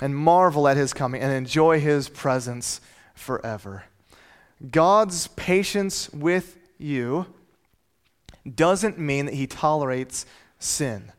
and 0.00 0.16
marvel 0.16 0.68
at 0.68 0.76
his 0.76 0.94
coming 0.94 1.20
and 1.20 1.32
enjoy 1.32 1.80
his 1.80 2.08
presence 2.08 2.80
forever. 3.14 3.84
God's 4.70 5.26
patience 5.28 6.08
with 6.10 6.56
you 6.78 7.26
doesn't 8.48 8.98
mean 8.98 9.26
that 9.26 9.34
he 9.34 9.46
tolerates 9.46 10.26
sin. 10.58 11.12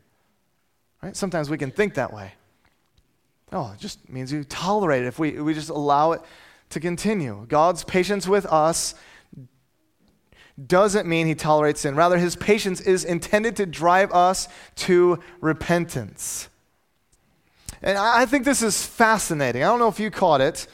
Right? 1.02 1.16
Sometimes 1.16 1.50
we 1.50 1.58
can 1.58 1.70
think 1.70 1.94
that 1.94 2.12
way. 2.12 2.34
Oh, 3.52 3.72
it 3.74 3.80
just 3.80 4.08
means 4.08 4.32
you 4.32 4.44
tolerate 4.44 5.02
it 5.02 5.06
if 5.06 5.18
we, 5.18 5.40
we 5.40 5.54
just 5.54 5.70
allow 5.70 6.12
it 6.12 6.20
to 6.70 6.80
continue. 6.80 7.46
God's 7.48 7.82
patience 7.84 8.28
with 8.28 8.46
us 8.46 8.94
doesn't 10.66 11.06
mean 11.06 11.26
he 11.26 11.34
tolerates 11.34 11.80
sin. 11.80 11.96
Rather, 11.96 12.18
his 12.18 12.36
patience 12.36 12.80
is 12.80 13.04
intended 13.04 13.56
to 13.56 13.66
drive 13.66 14.12
us 14.12 14.46
to 14.76 15.18
repentance. 15.40 16.48
And 17.82 17.96
I 17.96 18.26
think 18.26 18.44
this 18.44 18.62
is 18.62 18.84
fascinating. 18.84 19.62
I 19.62 19.66
don't 19.66 19.78
know 19.78 19.88
if 19.88 19.98
you 19.98 20.10
caught 20.10 20.40
it. 20.40 20.66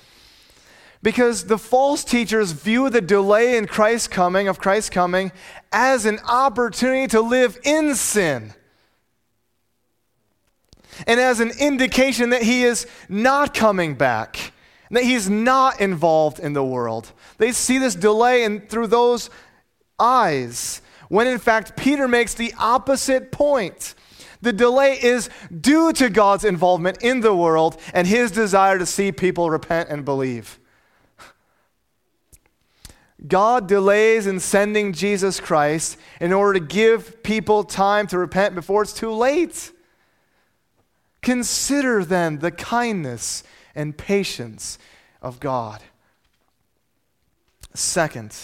Because 1.03 1.45
the 1.45 1.59
false 1.59 2.05
teachers 2.05 2.53
view 2.53 2.91
the 2.91 3.01
delay 3.01 3.57
in 3.57 3.67
Christ's 3.67 4.09
coming, 4.09 4.49
of 4.49 4.59
Christ's 4.59 4.91
coming, 4.91 5.33
as 5.73 6.07
an 6.07 6.19
opportunity 6.29 7.07
to 7.09 7.21
live 7.21 7.59
in 7.65 7.95
sin. 7.95 8.55
And 11.07 11.21
as 11.21 11.41
an 11.41 11.53
indication 11.61 12.31
that 12.31 12.43
he 12.43 12.65
is 12.65 12.87
not 13.09 13.55
coming 13.55 13.95
back 13.95 14.53
that 14.91 15.05
he's 15.05 15.29
not 15.29 15.81
involved 15.81 16.39
in 16.39 16.53
the 16.53 16.65
world. 16.65 17.13
They 17.39 17.53
see 17.53 17.79
this 17.79 17.95
delay 17.95 18.45
and 18.45 18.69
through 18.69 18.89
those 18.89 19.31
eyes, 19.99 20.81
when 21.09 21.27
in 21.27 21.39
fact 21.39 21.77
Peter 21.77 22.07
makes 22.07 22.35
the 22.35 22.55
opposite 22.59 23.33
point. 23.33 23.95
The 24.43 24.53
delay 24.53 24.99
is 25.03 25.31
due 25.61 25.93
to 25.95 26.11
God's 26.11 26.45
involvement 26.45 27.03
in 27.03 27.21
the 27.21 27.35
world 27.35 27.81
and 27.95 28.07
his 28.07 28.31
desire 28.31 28.79
to 28.79 28.87
see 28.87 29.11
people 29.11 29.51
repent 29.51 29.89
and 29.89 30.05
believe. 30.05 30.59
God 33.27 33.67
delays 33.67 34.27
in 34.27 34.41
sending 34.41 34.93
Jesus 34.93 35.41
Christ 35.41 35.97
in 36.21 36.33
order 36.33 36.59
to 36.59 36.65
give 36.65 37.23
people 37.23 37.65
time 37.65 38.07
to 38.09 38.19
repent 38.19 38.55
before 38.55 38.83
it's 38.83 38.93
too 38.93 39.11
late. 39.11 39.73
Consider 41.23 42.05
then 42.05 42.39
the 42.39 42.51
kindness 42.51 43.43
and 43.75 43.97
patience 43.97 44.79
of 45.21 45.41
God. 45.41 45.83
Second, 47.75 48.35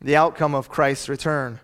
the 0.00 0.16
outcome 0.16 0.54
of 0.54 0.68
Christ's 0.68 1.08
return. 1.08 1.60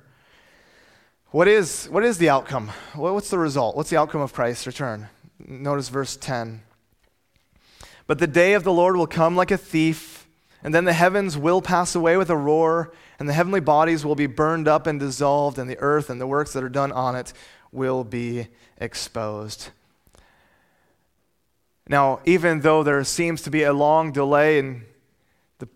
What 1.31 1.49
is, 1.49 1.87
what 1.87 2.05
is 2.05 2.19
the 2.19 2.29
outcome? 2.29 2.71
What's 2.95 3.31
the 3.31 3.39
result? 3.39 3.77
What's 3.77 3.91
the 3.91 3.99
outcome 3.99 4.21
of 4.21 4.33
Christ's 4.33 4.67
return? 4.67 5.09
Notice 5.39 5.89
verse 5.89 6.17
10. 6.17 6.63
But 8.07 8.19
the 8.19 8.27
day 8.27 8.55
of 8.55 8.63
the 8.63 8.73
Lord 8.73 8.97
will 8.97 9.07
come 9.07 9.37
like 9.37 9.51
a 9.51 9.59
thief, 9.59 10.16
and 10.67 10.75
then 10.75 10.85
the 10.85 10.93
heavens 10.93 11.39
will 11.39 11.63
pass 11.63 11.95
away 11.95 12.17
with 12.17 12.29
a 12.29 12.37
roar, 12.37 12.93
and 13.21 13.29
the 13.29 13.33
heavenly 13.33 13.61
bodies 13.61 14.05
will 14.05 14.17
be 14.17 14.27
burned 14.27 14.67
up 14.67 14.89
and 14.89 14.99
dissolved, 14.99 15.61
and 15.61 15.71
the 15.71 15.79
earth 15.79 16.11
and 16.11 16.21
the 16.21 16.27
works 16.27 16.53
that 16.55 16.65
are 16.65 16.69
done 16.69 16.91
on 16.91 17.15
it 17.15 17.33
will 17.71 18.03
be 18.03 18.49
exposed. 18.79 19.69
Now, 21.89 22.19
even 22.25 22.63
though 22.63 22.83
there 22.83 23.05
seems 23.05 23.43
to 23.43 23.51
be 23.51 23.63
a 23.63 23.73
long 23.73 24.11
delay 24.11 24.59
in 24.59 24.85
the, 25.61 25.69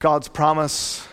God's 0.00 0.26
promise, 0.26 1.06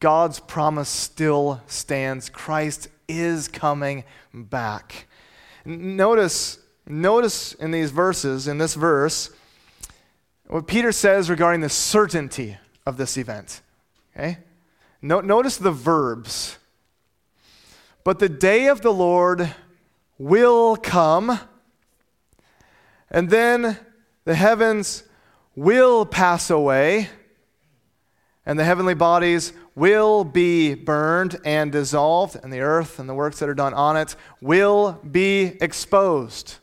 God's 0.00 0.40
promise 0.40 0.88
still 0.88 1.60
stands. 1.66 2.30
Christ 2.30 2.88
is 3.08 3.46
coming 3.46 4.04
back. 4.32 5.06
Notice, 5.66 6.60
notice 6.86 7.52
in 7.52 7.72
these 7.72 7.90
verses, 7.90 8.48
in 8.48 8.56
this 8.56 8.72
verse, 8.72 9.28
what 10.48 10.66
Peter 10.66 10.92
says 10.92 11.28
regarding 11.28 11.60
the 11.60 11.68
certainty 11.68 12.56
of 12.84 12.96
this 12.96 13.16
event. 13.16 13.62
Okay? 14.14 14.38
No, 15.02 15.20
notice 15.20 15.56
the 15.56 15.72
verbs. 15.72 16.58
But 18.04 18.18
the 18.18 18.28
day 18.28 18.68
of 18.68 18.82
the 18.82 18.92
Lord 18.92 19.54
will 20.18 20.76
come, 20.76 21.40
and 23.10 23.28
then 23.28 23.76
the 24.24 24.34
heavens 24.34 25.02
will 25.54 26.06
pass 26.06 26.50
away, 26.50 27.08
and 28.44 28.58
the 28.58 28.64
heavenly 28.64 28.94
bodies 28.94 29.52
will 29.74 30.22
be 30.22 30.74
burned 30.74 31.38
and 31.44 31.72
dissolved, 31.72 32.36
and 32.42 32.52
the 32.52 32.60
earth 32.60 32.98
and 32.98 33.08
the 33.08 33.14
works 33.14 33.40
that 33.40 33.48
are 33.48 33.54
done 33.54 33.74
on 33.74 33.96
it 33.96 34.14
will 34.40 34.92
be 35.10 35.56
exposed. 35.60 36.56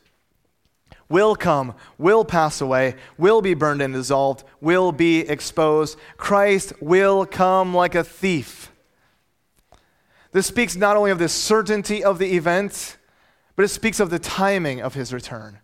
Will 1.14 1.36
come, 1.36 1.76
will 1.96 2.24
pass 2.24 2.60
away, 2.60 2.96
will 3.16 3.40
be 3.40 3.54
burned 3.54 3.80
and 3.80 3.94
dissolved, 3.94 4.42
will 4.60 4.90
be 4.90 5.20
exposed. 5.20 5.96
Christ 6.16 6.72
will 6.80 7.24
come 7.24 7.72
like 7.72 7.94
a 7.94 8.02
thief. 8.02 8.72
This 10.32 10.48
speaks 10.48 10.74
not 10.74 10.96
only 10.96 11.12
of 11.12 11.20
the 11.20 11.28
certainty 11.28 12.02
of 12.02 12.18
the 12.18 12.34
event, 12.34 12.96
but 13.54 13.64
it 13.64 13.68
speaks 13.68 14.00
of 14.00 14.10
the 14.10 14.18
timing 14.18 14.82
of 14.82 14.94
his 14.94 15.12
return. 15.12 15.60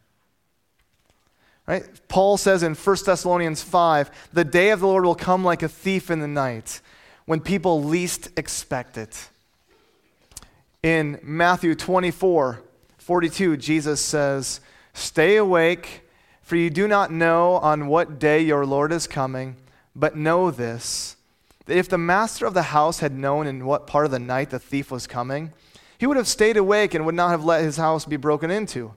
Right? 1.66 1.83
Paul 2.07 2.37
says 2.37 2.62
in 2.62 2.76
1 2.76 2.97
Thessalonians 3.04 3.61
5 3.61 4.28
the 4.33 4.45
day 4.45 4.71
of 4.71 4.78
the 4.78 4.87
Lord 4.87 5.04
will 5.04 5.16
come 5.16 5.45
like 5.45 5.64
a 5.64 5.69
thief 5.69 6.12
in 6.12 6.21
the 6.21 6.28
night 6.28 6.80
when 7.25 7.40
people 7.40 7.83
least 7.83 8.28
expect 8.37 8.97
it. 8.97 9.30
In 10.85 11.19
Matthew 11.25 11.75
24 11.75 12.62
42, 12.99 13.57
Jesus 13.57 14.00
says, 14.00 14.61
Stay 15.00 15.37
awake, 15.37 16.02
for 16.42 16.57
you 16.57 16.69
do 16.69 16.87
not 16.87 17.11
know 17.11 17.54
on 17.54 17.87
what 17.87 18.19
day 18.19 18.38
your 18.38 18.66
Lord 18.66 18.92
is 18.92 19.07
coming, 19.07 19.57
but 19.97 20.14
know 20.14 20.50
this 20.50 21.16
that 21.64 21.76
if 21.78 21.88
the 21.88 21.97
master 21.97 22.45
of 22.45 22.52
the 22.52 22.64
house 22.64 22.99
had 22.99 23.16
known 23.16 23.47
in 23.47 23.64
what 23.64 23.87
part 23.87 24.04
of 24.04 24.11
the 24.11 24.19
night 24.19 24.50
the 24.50 24.59
thief 24.59 24.90
was 24.90 25.07
coming, 25.07 25.52
he 25.97 26.07
would 26.07 26.19
have 26.19 26.28
stayed 26.28 26.59
awake 26.59 26.92
and 26.92 27.07
would 27.07 27.14
not 27.14 27.30
have 27.30 27.45
let 27.45 27.64
his 27.64 27.78
house 27.78 28.04
be 28.04 28.16
broken 28.16 28.50
into. 28.50 28.92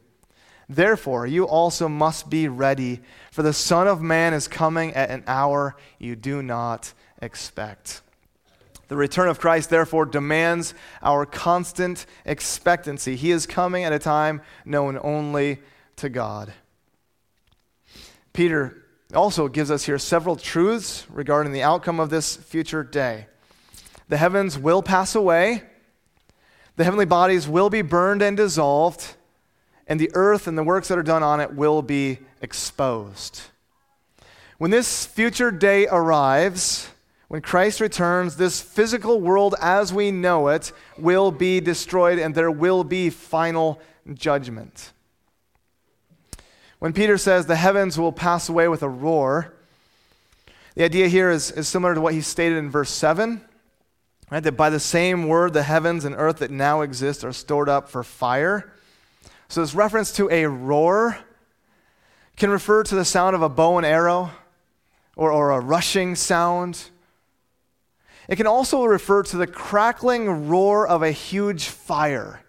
Therefore, 0.67 1.25
you 1.25 1.45
also 1.45 1.87
must 1.87 2.29
be 2.29 2.49
ready, 2.49 2.99
for 3.31 3.41
the 3.41 3.53
Son 3.53 3.87
of 3.87 4.01
Man 4.01 4.33
is 4.33 4.47
coming 4.49 4.93
at 4.95 5.09
an 5.09 5.23
hour 5.25 5.77
you 5.99 6.17
do 6.17 6.43
not 6.43 6.93
expect. 7.21 8.01
The 8.89 8.97
return 8.97 9.29
of 9.29 9.39
Christ, 9.39 9.69
therefore, 9.69 10.05
demands 10.05 10.73
our 11.01 11.25
constant 11.25 12.05
expectancy. 12.25 13.15
He 13.15 13.31
is 13.31 13.45
coming 13.45 13.85
at 13.85 13.93
a 13.93 13.99
time 13.99 14.41
known 14.65 14.99
only 15.01 15.59
to 15.97 16.09
God. 16.09 16.53
Peter 18.33 18.83
also 19.13 19.47
gives 19.47 19.69
us 19.69 19.85
here 19.85 19.99
several 19.99 20.35
truths 20.35 21.05
regarding 21.09 21.53
the 21.53 21.63
outcome 21.63 21.99
of 21.99 22.09
this 22.09 22.35
future 22.35 22.83
day. 22.83 23.27
The 24.09 24.17
heavens 24.17 24.57
will 24.57 24.81
pass 24.81 25.15
away, 25.15 25.63
the 26.75 26.83
heavenly 26.83 27.05
bodies 27.05 27.47
will 27.47 27.69
be 27.69 27.83
burned 27.83 28.21
and 28.21 28.35
dissolved, 28.35 29.15
and 29.87 29.99
the 29.99 30.11
earth 30.13 30.47
and 30.47 30.57
the 30.57 30.63
works 30.63 30.87
that 30.87 30.97
are 30.97 31.03
done 31.03 31.23
on 31.23 31.39
it 31.39 31.53
will 31.53 31.81
be 31.81 32.19
exposed. 32.41 33.41
When 34.57 34.71
this 34.71 35.05
future 35.05 35.51
day 35.51 35.87
arrives, 35.87 36.89
when 37.27 37.41
Christ 37.41 37.81
returns, 37.81 38.35
this 38.35 38.61
physical 38.61 39.19
world 39.19 39.55
as 39.61 39.93
we 39.93 40.11
know 40.11 40.47
it 40.49 40.71
will 40.97 41.31
be 41.31 41.59
destroyed 41.59 42.19
and 42.19 42.33
there 42.33 42.51
will 42.51 42.83
be 42.83 43.09
final 43.09 43.79
judgment. 44.13 44.93
When 46.83 46.91
Peter 46.91 47.17
says 47.17 47.45
the 47.45 47.55
heavens 47.55 47.97
will 47.97 48.11
pass 48.11 48.49
away 48.49 48.67
with 48.67 48.83
a 48.83 48.89
roar, 48.89 49.53
the 50.75 50.83
idea 50.83 51.07
here 51.07 51.31
is, 51.31 51.49
is 51.49 51.65
similar 51.65 51.95
to 51.95 52.01
what 52.01 52.13
he 52.13 52.19
stated 52.19 52.57
in 52.57 52.69
verse 52.69 52.89
7. 52.89 53.39
Right, 54.29 54.43
that 54.43 54.57
by 54.57 54.69
the 54.69 54.81
same 54.81 55.29
word, 55.29 55.53
the 55.53 55.63
heavens 55.63 56.03
and 56.03 56.13
earth 56.17 56.39
that 56.39 56.51
now 56.51 56.81
exist 56.81 57.23
are 57.23 57.31
stored 57.31 57.69
up 57.69 57.87
for 57.87 58.03
fire. 58.03 58.73
So, 59.47 59.61
this 59.61 59.73
reference 59.73 60.11
to 60.17 60.29
a 60.29 60.45
roar 60.45 61.19
can 62.35 62.49
refer 62.49 62.83
to 62.83 62.95
the 62.95 63.05
sound 63.05 63.33
of 63.33 63.41
a 63.41 63.47
bow 63.47 63.77
and 63.77 63.85
arrow 63.85 64.31
or, 65.15 65.31
or 65.31 65.51
a 65.51 65.61
rushing 65.61 66.15
sound. 66.15 66.89
It 68.27 68.35
can 68.35 68.45
also 68.45 68.83
refer 68.83 69.23
to 69.23 69.37
the 69.37 69.47
crackling 69.47 70.49
roar 70.49 70.85
of 70.85 71.01
a 71.01 71.11
huge 71.11 71.63
fire. 71.63 72.43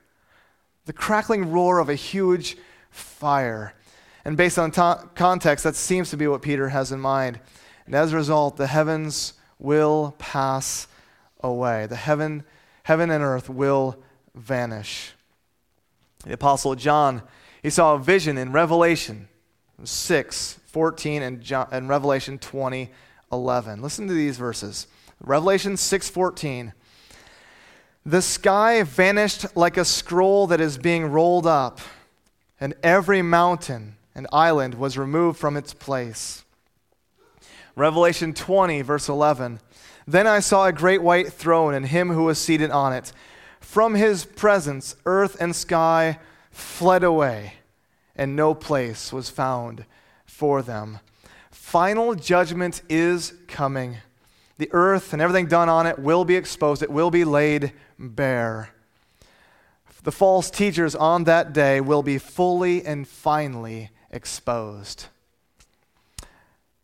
The 0.87 0.92
crackling 0.92 1.53
roar 1.53 1.79
of 1.79 1.88
a 1.88 1.94
huge 1.94 2.57
fire. 2.90 3.75
And 4.25 4.37
based 4.37 4.59
on 4.59 4.71
to- 4.73 5.09
context, 5.15 5.65
that 5.65 5.77
seems 5.77 6.11
to 6.11 6.17
be 6.17 6.27
what 6.27 6.43
Peter 6.43 6.71
has 6.71 6.93
in 6.93 7.01
mind. 7.01 7.41
And 7.87 7.95
as 7.95 8.13
a 8.13 8.17
result, 8.17 8.57
the 8.57 8.67
heavens 8.67 9.35
will 9.59 10.15
pass 10.19 10.87
away. 11.41 11.87
The 11.87 11.97
heaven, 11.97 12.45
heaven 12.85 13.11
and 13.11 13.23
earth 13.23 13.51
will 13.51 14.03
vanish. 14.35 15.13
The 16.25 16.33
Apostle 16.33 16.75
John, 16.75 17.23
he 17.63 17.71
saw 17.71 17.95
a 17.95 17.99
vision 17.99 18.39
in 18.39 18.53
Revelation 18.53 19.29
6, 19.83 20.61
14, 20.67 21.23
and, 21.23 21.41
John, 21.43 21.69
and 21.71 21.89
Revelation 21.89 22.39
20, 22.39 22.91
11. 23.31 23.83
Listen 23.83 24.07
to 24.07 24.15
these 24.15 24.39
verses. 24.39 24.87
Revelation 25.21 25.77
6, 25.77 26.09
14. 26.09 26.73
The 28.07 28.23
sky 28.23 28.83
vanished 28.83 29.57
like 29.57 29.77
a 29.77 29.85
scroll 29.85 30.47
that 30.47 30.61
is 30.61 30.79
being 30.79 31.07
rolled 31.07 31.47
up, 31.47 31.81
and 32.61 32.75
every 32.83 33.23
mountain 33.23 33.97
and 34.14 34.27
island 34.33 34.74
was 34.74 34.96
removed 34.96 35.38
from 35.38 35.57
its 35.57 35.74
place. 35.74 36.44
Revelation 37.77 38.33
20, 38.33 38.83
verse 38.83 39.09
11. 39.09 39.61
Then 40.07 40.27
I 40.27 40.40
saw 40.40 40.66
a 40.66 40.72
great 40.72 41.03
white 41.03 41.33
throne 41.33 41.74
and 41.74 41.87
him 41.87 42.11
who 42.11 42.24
was 42.24 42.38
seated 42.38 42.70
on 42.70 42.92
it. 42.92 43.12
From 43.61 43.94
his 43.94 44.24
presence, 44.24 44.94
earth 45.07 45.37
and 45.40 45.57
sky 45.57 46.18
fled 46.50 47.03
away, 47.03 47.55
and 48.14 48.37
no 48.37 48.55
place 48.55 49.12
was 49.12 49.31
found 49.31 49.85
for 50.24 50.62
them. 50.62 51.00
Final 51.50 52.14
judgment 52.14 52.83
is 52.88 53.33
coming. 53.48 53.96
The 54.59 54.68
earth 54.72 55.12
and 55.12 55.20
everything 55.20 55.46
done 55.46 55.68
on 55.68 55.87
it 55.87 55.98
will 55.98 56.24
be 56.24 56.37
exposed, 56.37 56.83
it 56.83 56.90
will 56.90 57.11
be 57.11 57.24
laid 57.24 57.72
bare. 57.98 58.70
The 60.05 60.12
false 60.12 60.50
teachers 60.50 60.94
on 60.94 61.24
that 61.24 61.53
day 61.53 61.81
will 61.81 62.03
be 62.03 62.18
fully 62.18 62.85
and 62.85 63.09
finally 63.09 63.90
exposed. 64.14 65.07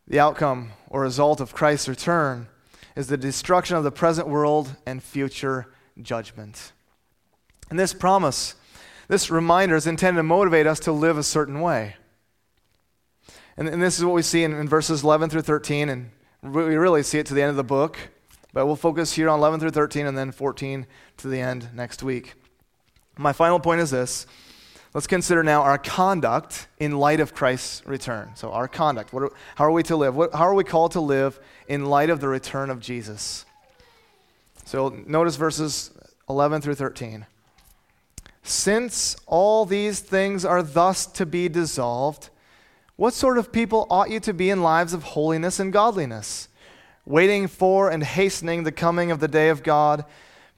The 0.07 0.19
outcome 0.19 0.71
or 0.89 1.01
result 1.01 1.39
of 1.39 1.53
Christ's 1.53 1.87
return 1.87 2.47
is 2.95 3.07
the 3.07 3.17
destruction 3.17 3.77
of 3.77 3.83
the 3.83 3.91
present 3.91 4.27
world 4.27 4.75
and 4.85 5.01
future 5.01 5.73
judgment. 6.01 6.73
And 7.69 7.79
this 7.79 7.93
promise, 7.93 8.55
this 9.07 9.31
reminder 9.31 9.77
is 9.77 9.87
intended 9.87 10.19
to 10.19 10.23
motivate 10.23 10.67
us 10.67 10.79
to 10.81 10.91
live 10.91 11.17
a 11.17 11.23
certain 11.23 11.61
way. 11.61 11.95
And, 13.55 13.69
and 13.69 13.81
this 13.81 13.97
is 13.97 14.03
what 14.03 14.13
we 14.13 14.21
see 14.21 14.43
in, 14.43 14.53
in 14.53 14.67
verses 14.67 15.03
11 15.03 15.29
through 15.29 15.43
13, 15.43 15.87
and 15.87 16.11
we 16.43 16.75
really 16.75 17.03
see 17.03 17.19
it 17.19 17.25
to 17.27 17.33
the 17.33 17.41
end 17.41 17.49
of 17.49 17.55
the 17.55 17.63
book. 17.63 17.97
But 18.53 18.65
we'll 18.65 18.75
focus 18.75 19.13
here 19.13 19.29
on 19.29 19.39
11 19.39 19.61
through 19.61 19.71
13 19.71 20.05
and 20.05 20.17
then 20.17 20.31
14 20.33 20.85
to 21.17 21.27
the 21.29 21.39
end 21.39 21.69
next 21.73 22.03
week. 22.03 22.33
My 23.17 23.31
final 23.31 23.59
point 23.59 23.79
is 23.79 23.91
this 23.91 24.27
Let's 24.93 25.07
consider 25.07 25.41
now 25.41 25.61
our 25.61 25.77
conduct 25.77 26.67
in 26.77 26.97
light 26.97 27.21
of 27.21 27.33
Christ's 27.33 27.85
return. 27.87 28.31
So, 28.35 28.51
our 28.51 28.67
conduct. 28.67 29.13
Are, 29.13 29.31
how 29.55 29.65
are 29.65 29.71
we 29.71 29.83
to 29.83 29.95
live? 29.95 30.15
What, 30.15 30.33
how 30.33 30.43
are 30.43 30.53
we 30.53 30.65
called 30.65 30.91
to 30.93 31.01
live 31.01 31.39
in 31.67 31.85
light 31.85 32.09
of 32.09 32.19
the 32.19 32.27
return 32.27 32.69
of 32.69 32.81
Jesus? 32.81 33.45
So, 34.65 34.89
notice 35.07 35.37
verses 35.37 35.91
11 36.29 36.61
through 36.61 36.75
13. 36.75 37.25
Since 38.43 39.15
all 39.27 39.65
these 39.65 40.01
things 40.01 40.43
are 40.43 40.61
thus 40.61 41.05
to 41.05 41.25
be 41.25 41.47
dissolved, 41.47 42.29
what 42.97 43.13
sort 43.13 43.37
of 43.37 43.51
people 43.51 43.87
ought 43.89 44.09
you 44.09 44.19
to 44.19 44.33
be 44.33 44.49
in 44.49 44.61
lives 44.61 44.93
of 44.93 45.03
holiness 45.03 45.59
and 45.59 45.71
godliness, 45.71 46.49
waiting 47.05 47.47
for 47.47 47.89
and 47.89 48.03
hastening 48.03 48.63
the 48.63 48.71
coming 48.73 49.09
of 49.09 49.21
the 49.21 49.27
day 49.29 49.47
of 49.47 49.63
God? 49.63 50.03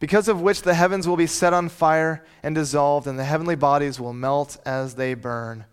Because 0.03 0.27
of 0.27 0.41
which 0.41 0.63
the 0.63 0.73
heavens 0.73 1.07
will 1.07 1.15
be 1.15 1.25
set 1.25 1.53
on 1.53 1.69
fire 1.69 2.25
and 2.43 2.55
dissolved, 2.55 3.07
and 3.07 3.17
the 3.17 3.23
heavenly 3.23 3.55
bodies 3.55 4.01
will 4.01 4.11
melt 4.11 4.57
as 4.65 4.95
they 4.95 5.13
burn. 5.13 5.63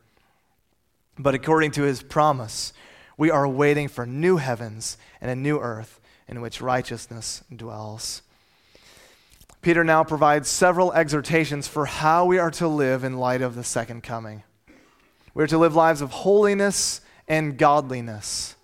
But 1.19 1.35
according 1.35 1.73
to 1.73 1.83
his 1.83 2.01
promise, 2.01 2.73
we 3.16 3.29
are 3.29 3.49
waiting 3.49 3.88
for 3.88 4.07
new 4.07 4.37
heavens 4.37 4.97
and 5.21 5.33
a 5.33 5.35
new 5.35 5.59
earth 5.59 6.01
in 6.29 6.40
which 6.40 6.61
righteousness 6.61 7.43
dwells. 7.53 8.23
Peter 9.62 9.83
now 9.83 10.05
provides 10.05 10.49
several 10.49 10.93
exhortations 10.93 11.66
for 11.66 11.87
how 11.87 12.25
we 12.25 12.38
are 12.38 12.53
to 12.53 12.69
live 12.69 13.03
in 13.03 13.19
light 13.19 13.43
of 13.43 13.57
the 13.57 13.64
second 13.64 14.05
coming. 14.05 14.45
We 15.35 15.43
are 15.43 15.49
to 15.49 15.59
live 15.59 15.75
lives 15.75 16.03
of 16.03 16.12
holiness 16.12 17.01
and 17.27 17.59
godliness. 17.59 18.55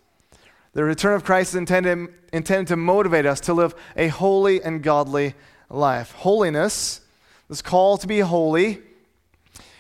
The 0.74 0.84
return 0.84 1.14
of 1.14 1.24
Christ 1.24 1.54
is 1.54 1.56
intended, 1.56 2.14
intended 2.32 2.68
to 2.68 2.76
motivate 2.76 3.26
us 3.26 3.40
to 3.40 3.52
live 3.52 3.74
a 3.96 4.06
holy 4.06 4.62
and 4.62 4.80
godly 4.80 5.34
life. 5.68 6.12
Holiness, 6.12 7.00
this 7.48 7.62
call 7.62 7.98
to 7.98 8.06
be 8.06 8.20
holy, 8.20 8.82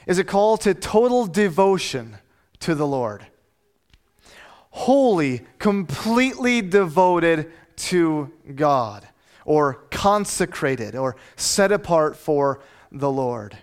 is 0.06 0.18
a 0.18 0.24
call 0.24 0.56
to 0.58 0.74
total 0.74 1.26
devotion 1.26 2.18
to 2.60 2.74
the 2.74 2.86
Lord. 2.86 3.26
Holy, 4.70 5.42
completely 5.58 6.62
devoted 6.62 7.50
to 7.76 8.32
God. 8.54 9.06
or 9.46 9.74
consecrated 9.90 10.94
or 10.94 11.16
set 11.36 11.72
apart 11.72 12.16
for 12.16 12.60
the 12.92 13.10
Lord. 13.10 13.56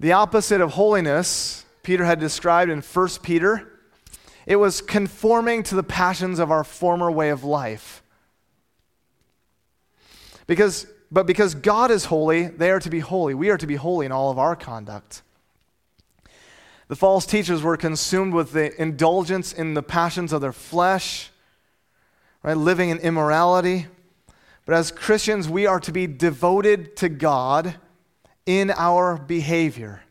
The 0.00 0.12
opposite 0.12 0.60
of 0.60 0.72
holiness, 0.72 1.64
Peter 1.82 2.04
had 2.04 2.20
described 2.20 2.70
in 2.70 2.82
1 2.82 3.08
Peter, 3.22 3.72
it 4.46 4.56
was 4.56 4.80
conforming 4.80 5.62
to 5.64 5.74
the 5.74 5.82
passions 5.82 6.38
of 6.38 6.50
our 6.50 6.64
former 6.64 7.10
way 7.10 7.30
of 7.30 7.44
life. 7.44 8.02
Because, 10.48 10.88
but 11.12 11.26
because 11.26 11.54
God 11.54 11.92
is 11.92 12.06
holy, 12.06 12.48
they 12.48 12.72
are 12.72 12.80
to 12.80 12.90
be 12.90 12.98
holy. 12.98 13.34
We 13.34 13.50
are 13.50 13.58
to 13.58 13.66
be 13.66 13.76
holy 13.76 14.06
in 14.06 14.10
all 14.10 14.32
of 14.32 14.38
our 14.38 14.56
conduct. 14.56 15.22
The 16.88 16.96
false 16.96 17.26
teachers 17.26 17.62
were 17.62 17.76
consumed 17.76 18.32
with 18.32 18.52
the 18.52 18.80
indulgence 18.80 19.52
in 19.52 19.74
the 19.74 19.82
passions 19.82 20.32
of 20.32 20.40
their 20.40 20.54
flesh, 20.54 21.30
right? 22.42 22.56
Living 22.56 22.88
in 22.88 22.98
immorality. 22.98 23.86
But 24.64 24.74
as 24.74 24.90
Christians, 24.90 25.48
we 25.48 25.66
are 25.66 25.80
to 25.80 25.92
be 25.92 26.06
devoted 26.06 26.96
to 26.96 27.10
God 27.10 27.76
in 28.46 28.70
our 28.70 29.18
behavior. 29.18 30.02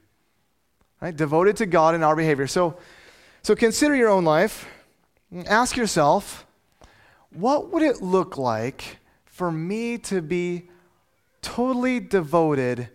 Right? 1.01 1.15
Devoted 1.15 1.57
to 1.57 1.65
God 1.65 1.95
in 1.95 2.03
our 2.03 2.15
behavior. 2.15 2.45
So, 2.45 2.77
so 3.41 3.55
consider 3.55 3.95
your 3.95 4.09
own 4.09 4.23
life. 4.23 4.67
Ask 5.47 5.77
yourself, 5.77 6.45
what 7.31 7.71
would 7.71 7.81
it 7.81 8.03
look 8.03 8.37
like 8.37 8.96
for 9.37 9.51
me 9.51 9.97
to 9.99 10.21
be 10.21 10.69
totally 11.41 11.99
devoted 11.99 12.89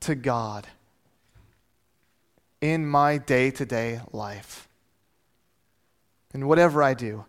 to 0.00 0.14
God? 0.14 0.66
in 2.60 2.86
my 2.86 3.18
day 3.18 3.50
to 3.52 3.64
day 3.64 4.00
life. 4.12 4.68
And 6.32 6.48
whatever 6.48 6.82
I 6.82 6.94
do, 6.94 7.24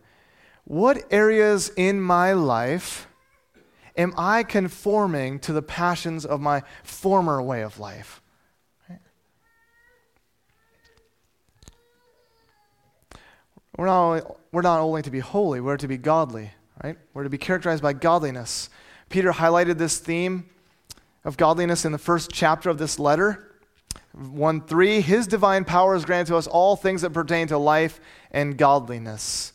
what 0.66 1.04
areas 1.12 1.72
in 1.76 2.02
my 2.02 2.34
life 2.34 3.08
am 3.98 4.14
I 4.18 4.44
conforming 4.44 5.40
to 5.40 5.54
the 5.54 5.62
passions 5.62 6.26
of 6.26 6.42
my 6.42 6.64
former 6.84 7.42
way 7.42 7.64
of 7.64 7.80
life? 7.80 8.22
We're 13.78 13.86
not, 13.86 14.02
only, 14.02 14.22
we're 14.52 14.62
not 14.62 14.82
only 14.82 15.02
to 15.04 15.10
be 15.10 15.20
holy, 15.20 15.62
we're 15.62 15.78
to 15.78 15.88
be 15.88 15.96
godly, 15.96 16.52
right? 16.84 16.98
We're 17.14 17.24
to 17.24 17.30
be 17.30 17.38
characterized 17.38 17.84
by 17.84 17.94
godliness. 17.94 18.70
Peter 19.10 19.32
highlighted 19.32 19.78
this 19.78 19.98
theme 19.98 20.50
of 21.24 21.38
godliness 21.38 21.86
in 21.86 21.92
the 21.92 21.98
first 21.98 22.32
chapter 22.32 22.70
of 22.70 22.78
this 22.78 23.00
letter. 23.00 23.46
1 24.14 24.62
3, 24.62 25.02
His 25.02 25.28
divine 25.28 25.66
power 25.66 25.94
has 25.94 26.06
granted 26.06 26.32
to 26.32 26.38
us 26.38 26.48
all 26.48 26.76
things 26.76 27.02
that 27.02 27.12
pertain 27.12 27.48
to 27.48 27.58
life 27.58 28.00
and 28.32 28.58
godliness. 28.58 29.54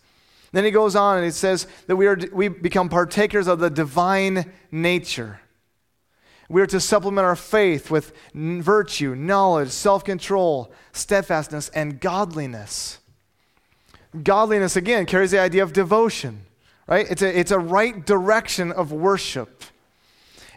Then 0.53 0.65
he 0.65 0.71
goes 0.71 0.95
on 0.95 1.17
and 1.17 1.25
he 1.25 1.33
says 1.33 1.67
that 1.89 1.97
we, 1.97 2.07
are, 2.07 2.17
we 2.33 2.47
become 2.47 2.89
partakers 2.89 3.49
of 3.49 3.59
the 3.59 3.71
divine 3.71 4.53
nature. 4.71 5.41
We 6.49 6.63
are 6.63 6.67
to 6.67 6.79
supplement 6.79 7.25
our 7.25 7.35
faith 7.35 7.91
with 7.91 8.13
virtue, 8.35 9.17
knowledge, 9.17 9.71
self 9.71 10.05
control, 10.05 10.73
steadfastness, 10.93 11.71
and 11.71 12.01
godliness. 12.01 12.99
Godliness, 14.23 14.77
again, 14.77 15.07
carries 15.07 15.33
the 15.33 15.41
idea 15.41 15.65
of 15.65 15.73
devotion, 15.73 16.43
right? 16.87 17.07
It's 17.11 17.23
a, 17.23 17.39
it's 17.39 17.51
a 17.51 17.59
right 17.59 18.05
direction 18.05 18.73
of 18.73 18.93
worship. 18.93 19.65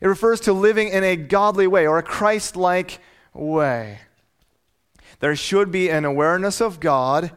It 0.01 0.07
refers 0.07 0.39
to 0.41 0.53
living 0.53 0.89
in 0.89 1.03
a 1.03 1.15
godly 1.15 1.67
way 1.67 1.87
or 1.87 1.97
a 1.97 2.03
Christ 2.03 2.55
like 2.55 2.99
way. 3.33 3.99
There 5.19 5.35
should 5.35 5.71
be 5.71 5.89
an 5.89 6.05
awareness 6.05 6.61
of 6.61 6.79
God 6.79 7.31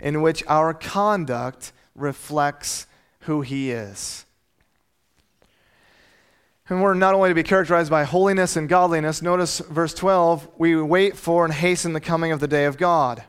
in 0.00 0.22
which 0.22 0.44
our 0.46 0.72
conduct 0.72 1.72
reflects 1.94 2.86
who 3.20 3.40
He 3.40 3.70
is. 3.70 4.24
And 6.68 6.82
we're 6.82 6.94
not 6.94 7.14
only 7.14 7.28
to 7.28 7.34
be 7.34 7.42
characterized 7.42 7.90
by 7.90 8.04
holiness 8.04 8.56
and 8.56 8.68
godliness, 8.68 9.20
notice 9.20 9.58
verse 9.58 9.92
12, 9.92 10.48
we 10.56 10.80
wait 10.80 11.16
for 11.16 11.44
and 11.44 11.52
hasten 11.52 11.92
the 11.92 12.00
coming 12.00 12.32
of 12.32 12.40
the 12.40 12.48
day 12.48 12.64
of 12.64 12.78
God. 12.78 13.22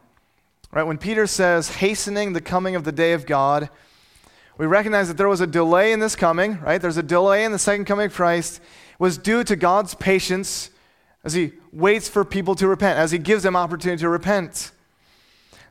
Right? 0.72 0.84
When 0.84 0.98
Peter 0.98 1.28
says 1.28 1.76
hastening 1.76 2.34
the 2.34 2.42
coming 2.42 2.76
of 2.76 2.86
the 2.86 2.92
day 2.92 3.14
of 3.14 3.26
God, 3.26 3.70
we 4.58 4.66
recognize 4.66 5.08
that 5.10 5.18
there 5.18 5.28
was 5.28 5.42
a 5.42 5.48
delay 5.48 5.92
in 5.92 6.00
this 6.00 6.16
coming, 6.16 6.60
right? 6.62 6.82
There's 6.82 6.98
a 6.98 7.04
delay 7.04 7.44
in 7.44 7.52
the 7.52 7.60
second 7.60 7.86
coming 7.86 8.06
of 8.06 8.14
Christ. 8.14 8.58
It 8.58 9.00
was 9.00 9.18
due 9.18 9.44
to 9.44 9.56
God's 9.56 9.96
patience 9.96 10.70
as 11.24 11.34
he 11.34 11.54
waits 11.74 12.08
for 12.08 12.24
people 12.24 12.56
to 12.56 12.68
repent, 12.68 12.98
as 12.98 13.12
he 13.12 13.18
gives 13.18 13.44
them 13.44 13.56
opportunity 13.56 14.02
to 14.02 14.10
repent. 14.10 14.72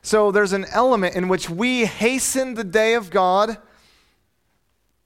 So 0.03 0.31
there's 0.31 0.53
an 0.53 0.65
element 0.71 1.15
in 1.15 1.27
which 1.27 1.49
we 1.49 1.85
hasten 1.85 2.53
the 2.53 2.63
day 2.63 2.93
of 2.93 3.09
God, 3.09 3.57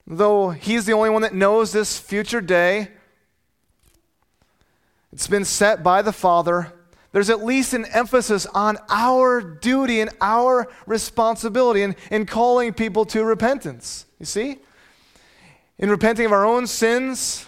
though 0.06 0.50
he's 0.50 0.84
the 0.84 0.92
only 0.92 1.08
one 1.08 1.22
that 1.22 1.34
knows 1.34 1.72
this 1.72 1.98
future 1.98 2.42
day. 2.42 2.88
It's 5.12 5.26
been 5.26 5.46
set 5.46 5.82
by 5.82 6.02
the 6.02 6.12
Father. 6.12 6.72
There's 7.12 7.30
at 7.30 7.44
least 7.44 7.74
an 7.74 7.86
emphasis 7.86 8.46
on 8.46 8.78
our 8.88 9.40
duty 9.40 10.00
and 10.00 10.10
our 10.20 10.70
responsibility 10.86 11.82
in, 11.82 11.96
in 12.10 12.24
calling 12.24 12.72
people 12.72 13.04
to 13.06 13.24
repentance. 13.24 14.06
You 14.18 14.26
see? 14.26 14.58
In 15.78 15.90
repenting 15.90 16.26
of 16.26 16.32
our 16.32 16.44
own 16.44 16.66
sins, 16.66 17.46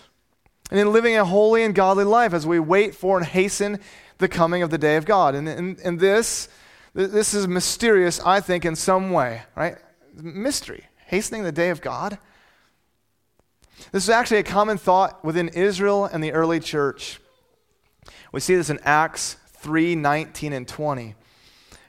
and 0.73 0.81
in 0.81 0.91
living 0.91 1.17
a 1.17 1.25
holy 1.25 1.65
and 1.65 1.75
godly 1.75 2.05
life 2.05 2.33
as 2.33 2.47
we 2.47 2.59
wait 2.59 2.95
for 2.95 3.19
and 3.19 3.27
hasten 3.27 3.79
the 4.17 4.27
coming 4.27 4.63
of 4.63 4.71
the 4.71 4.79
day 4.79 4.97
of 4.97 5.05
God. 5.05 5.35
And, 5.35 5.47
and, 5.47 5.79
and 5.81 6.01
this, 6.01 6.49
this 6.95 7.35
is 7.35 7.47
mysterious, 7.47 8.21
I 8.25 8.41
think, 8.41 8.65
in 8.65 8.75
some 8.75 9.11
way, 9.11 9.43
right? 9.55 9.77
Mystery. 10.15 10.87
Hastening 11.07 11.43
the 11.43 11.53
day 11.53 11.69
of 11.69 11.83
God. 11.83 12.17
This 13.93 14.05
is 14.05 14.09
actually 14.09 14.39
a 14.39 14.45
common 14.45 14.79
thought 14.79 15.23
within 15.23 15.49
Israel 15.51 16.07
and 16.07 16.25
the 16.25 16.33
early 16.33 16.59
church. 16.59 17.21
We 18.33 18.41
see 18.41 18.55
this 18.55 18.71
in 18.71 18.79
Acts 18.83 19.37
3 19.63 19.95
19 19.95 20.53
and 20.53 20.69
20. 20.69 21.15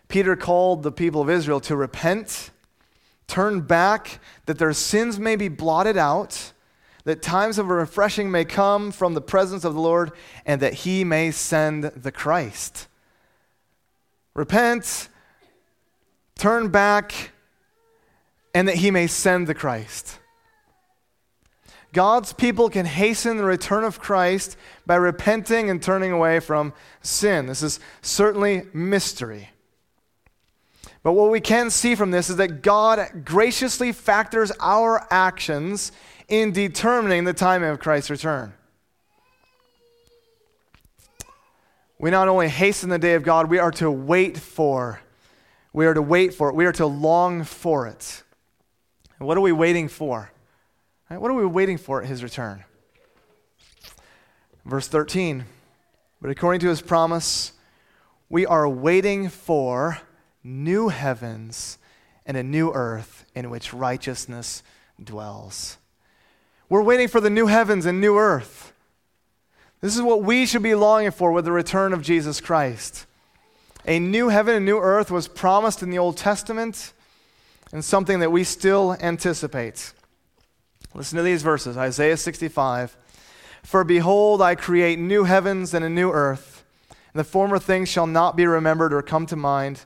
Peter 0.08 0.36
called 0.36 0.84
the 0.84 0.92
people 0.92 1.22
of 1.22 1.30
Israel 1.30 1.60
to 1.60 1.76
repent, 1.76 2.52
turn 3.28 3.62
back, 3.62 4.20
that 4.46 4.60
their 4.60 4.74
sins 4.74 5.20
may 5.20 5.36
be 5.36 5.48
blotted 5.48 5.98
out 5.98 6.54
that 7.06 7.22
times 7.22 7.58
of 7.58 7.68
refreshing 7.68 8.32
may 8.32 8.46
come 8.46 8.92
from 8.92 9.14
the 9.14 9.22
presence 9.22 9.64
of 9.64 9.74
the 9.74 9.80
Lord, 9.80 10.12
and 10.46 10.62
that 10.62 10.74
he 10.74 11.04
may 11.04 11.32
send 11.32 11.84
the 11.84 12.12
Christ. 12.12 12.88
Repent, 14.34 15.10
turn 16.36 16.70
back, 16.70 17.32
and 18.54 18.68
that 18.68 18.78
he 18.78 18.90
may 18.90 19.08
send 19.08 19.48
the 19.48 19.54
Christ. 19.54 20.20
God's 21.94 22.34
people 22.34 22.70
can 22.70 22.88
hasten 22.88 23.38
the 23.38 23.44
return 23.44 23.84
of 23.84 24.00
Christ 24.00 24.58
by 24.86 24.96
repenting 24.96 25.70
and 25.70 25.82
turning 25.82 26.12
away 26.12 26.40
from 26.40 26.74
sin. 27.02 27.46
This 27.46 27.62
is 27.62 27.80
certainly 28.02 28.64
mystery. 28.74 29.50
But 31.04 31.14
what 31.14 31.30
we 31.30 31.40
can 31.40 31.70
see 31.70 31.94
from 31.94 32.12
this 32.12 32.30
is 32.30 32.38
that 32.38 32.64
God 32.64 33.24
graciously 33.24 33.92
factors 33.92 34.52
our 34.60 35.06
actions 35.12 35.92
in 36.28 36.52
determining 36.52 37.26
the 37.26 37.34
timing 37.34 37.70
of 37.70 37.80
Christ's 37.80 38.10
return. 38.10 38.54
We 42.00 42.10
not 42.10 42.28
only 42.28 42.50
hasten 42.50 42.90
the 42.90 42.98
day 42.98 43.14
of 43.14 43.24
God, 43.24 43.50
we 43.50 43.60
are 43.60 43.72
to 43.72 43.92
wait 43.92 44.38
for. 44.38 45.00
We 45.74 45.86
are 45.86 45.94
to 45.94 46.02
wait 46.02 46.34
for 46.34 46.50
it. 46.50 46.56
We 46.56 46.66
are 46.66 46.72
to 46.74 46.88
long 46.88 47.44
for 47.44 47.88
it. 47.88 48.24
And 49.20 49.28
what 49.28 49.38
are 49.38 49.42
we 49.42 49.52
waiting 49.52 49.88
for? 49.88 50.32
Right? 51.14 51.22
What 51.22 51.30
are 51.30 51.36
we 51.36 51.46
waiting 51.46 51.78
for 51.78 52.02
at 52.02 52.08
his 52.08 52.24
return? 52.24 52.64
Verse 54.66 54.88
13. 54.88 55.46
But 56.20 56.32
according 56.32 56.62
to 56.62 56.70
his 56.70 56.82
promise, 56.82 57.52
we 58.30 58.48
are 58.48 58.68
waiting 58.68 59.30
for 59.30 60.00
new 60.44 60.90
heavens 60.90 61.78
and 62.26 62.36
a 62.36 62.42
new 62.42 62.72
earth 62.72 63.26
in 63.36 63.52
which 63.52 63.76
righteousness 63.76 64.64
dwells. 65.04 65.78
We're 66.68 66.82
waiting 66.82 67.08
for 67.08 67.22
the 67.22 67.30
new 67.30 67.46
heavens 67.46 67.86
and 67.86 68.02
new 68.02 68.18
earth. 68.18 68.74
This 69.82 69.96
is 69.96 70.02
what 70.02 70.24
we 70.24 70.48
should 70.48 70.64
be 70.64 70.74
longing 70.74 71.12
for 71.12 71.32
with 71.32 71.46
the 71.46 71.52
return 71.52 71.94
of 71.94 72.02
Jesus 72.02 72.42
Christ. 72.42 73.06
A 73.86 74.00
new 74.00 74.30
heaven 74.30 74.56
and 74.56 74.66
new 74.66 74.80
earth 74.80 75.12
was 75.12 75.28
promised 75.28 75.84
in 75.84 75.92
the 75.92 76.00
Old 76.00 76.18
Testament 76.18 76.92
and 77.72 77.86
something 77.86 78.18
that 78.18 78.32
we 78.32 78.44
still 78.44 78.98
anticipate. 79.00 79.94
Listen 80.94 81.18
to 81.18 81.24
these 81.24 81.44
verses 81.44 81.78
Isaiah 81.78 82.18
65. 82.18 82.98
For 83.64 83.84
behold, 83.84 84.42
I 84.42 84.56
create 84.56 85.00
new 85.00 85.24
heavens 85.24 85.74
and 85.74 85.86
a 85.86 85.90
new 85.90 86.12
earth, 86.12 86.64
and 86.90 87.20
the 87.20 87.24
former 87.24 87.60
things 87.60 87.90
shall 87.90 88.08
not 88.08 88.36
be 88.36 88.46
remembered 88.46 88.94
or 88.94 89.02
come 89.02 89.26
to 89.28 89.36
mind. 89.36 89.82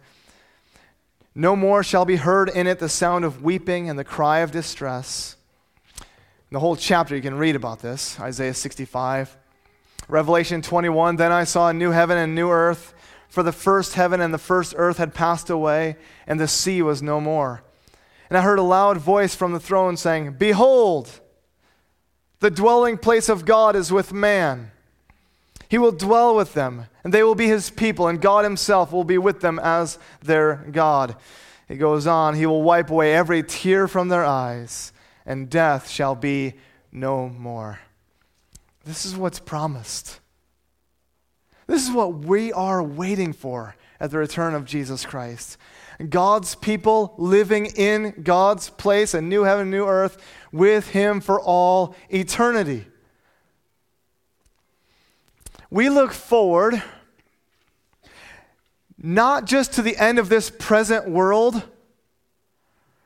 No 1.35 1.55
more 1.55 1.83
shall 1.83 2.05
be 2.05 2.15
heard 2.15 2.49
in 2.49 2.65
it 2.67 2.79
the 2.79 2.89
sound 2.89 3.23
of 3.23 3.43
weeping 3.43 3.89
and 3.89 3.97
the 3.97 4.03
cry 4.03 4.39
of 4.39 4.51
distress 4.51 5.37
in 6.49 6.55
the 6.55 6.61
whole 6.61 6.77
chapter, 6.77 7.13
you 7.13 7.21
can 7.21 7.37
read 7.37 7.57
about 7.57 7.79
this 7.79 8.17
Isaiah 8.21 8.53
65. 8.53 9.35
Revelation 10.07 10.61
21 10.61 11.17
Then 11.17 11.33
I 11.33 11.43
saw 11.43 11.67
a 11.67 11.73
new 11.73 11.91
heaven 11.91 12.17
and 12.17 12.33
new 12.33 12.49
earth, 12.49 12.93
for 13.27 13.43
the 13.43 13.51
first 13.51 13.95
heaven 13.95 14.21
and 14.21 14.33
the 14.33 14.37
first 14.37 14.73
earth 14.77 14.97
had 14.97 15.13
passed 15.13 15.49
away, 15.49 15.97
and 16.25 16.39
the 16.39 16.47
sea 16.47 16.81
was 16.81 17.01
no 17.01 17.19
more. 17.19 17.63
And 18.29 18.37
I 18.37 18.41
heard 18.41 18.59
a 18.59 18.63
loud 18.63 18.97
voice 18.97 19.35
from 19.35 19.53
the 19.53 19.59
throne 19.59 19.97
saying, 19.97 20.33
Behold, 20.33 21.21
The 22.39 22.51
dwelling 22.51 22.97
place 22.97 23.29
of 23.29 23.45
God 23.45 23.75
is 23.75 23.91
with 23.91 24.13
man. 24.13 24.71
He 25.69 25.77
will 25.77 25.91
dwell 25.91 26.35
with 26.35 26.53
them, 26.53 26.85
and 27.03 27.13
they 27.13 27.23
will 27.23 27.35
be 27.35 27.47
his 27.47 27.69
people, 27.69 28.07
and 28.07 28.21
God 28.21 28.43
himself 28.43 28.91
will 28.91 29.03
be 29.03 29.17
with 29.17 29.41
them 29.41 29.59
as 29.59 29.99
their 30.21 30.65
God. 30.71 31.15
He 31.67 31.75
goes 31.75 32.07
on, 32.07 32.35
He 32.35 32.45
will 32.45 32.63
wipe 32.63 32.89
away 32.89 33.13
every 33.13 33.43
tear 33.43 33.87
from 33.87 34.07
their 34.07 34.23
eyes, 34.23 34.93
and 35.25 35.49
death 35.49 35.89
shall 35.89 36.15
be 36.15 36.53
no 36.91 37.27
more. 37.27 37.79
This 38.85 39.05
is 39.05 39.17
what's 39.17 39.39
promised. 39.39 40.21
This 41.67 41.85
is 41.85 41.93
what 41.93 42.13
we 42.13 42.53
are 42.53 42.81
waiting 42.81 43.33
for 43.33 43.75
at 43.99 44.11
the 44.11 44.17
return 44.17 44.55
of 44.55 44.63
Jesus 44.63 45.05
Christ. 45.05 45.57
God's 46.09 46.55
people 46.55 47.15
living 47.17 47.65
in 47.65 48.21
God's 48.23 48.69
place, 48.69 49.13
a 49.13 49.21
new 49.21 49.43
heaven, 49.43 49.71
new 49.71 49.85
earth, 49.85 50.17
with 50.51 50.89
Him 50.89 51.21
for 51.21 51.41
all 51.41 51.95
eternity. 52.09 52.85
We 55.69 55.89
look 55.89 56.13
forward 56.13 56.81
not 58.97 59.45
just 59.45 59.73
to 59.73 59.81
the 59.81 59.97
end 59.97 60.19
of 60.19 60.29
this 60.29 60.49
present 60.49 61.09
world, 61.09 61.61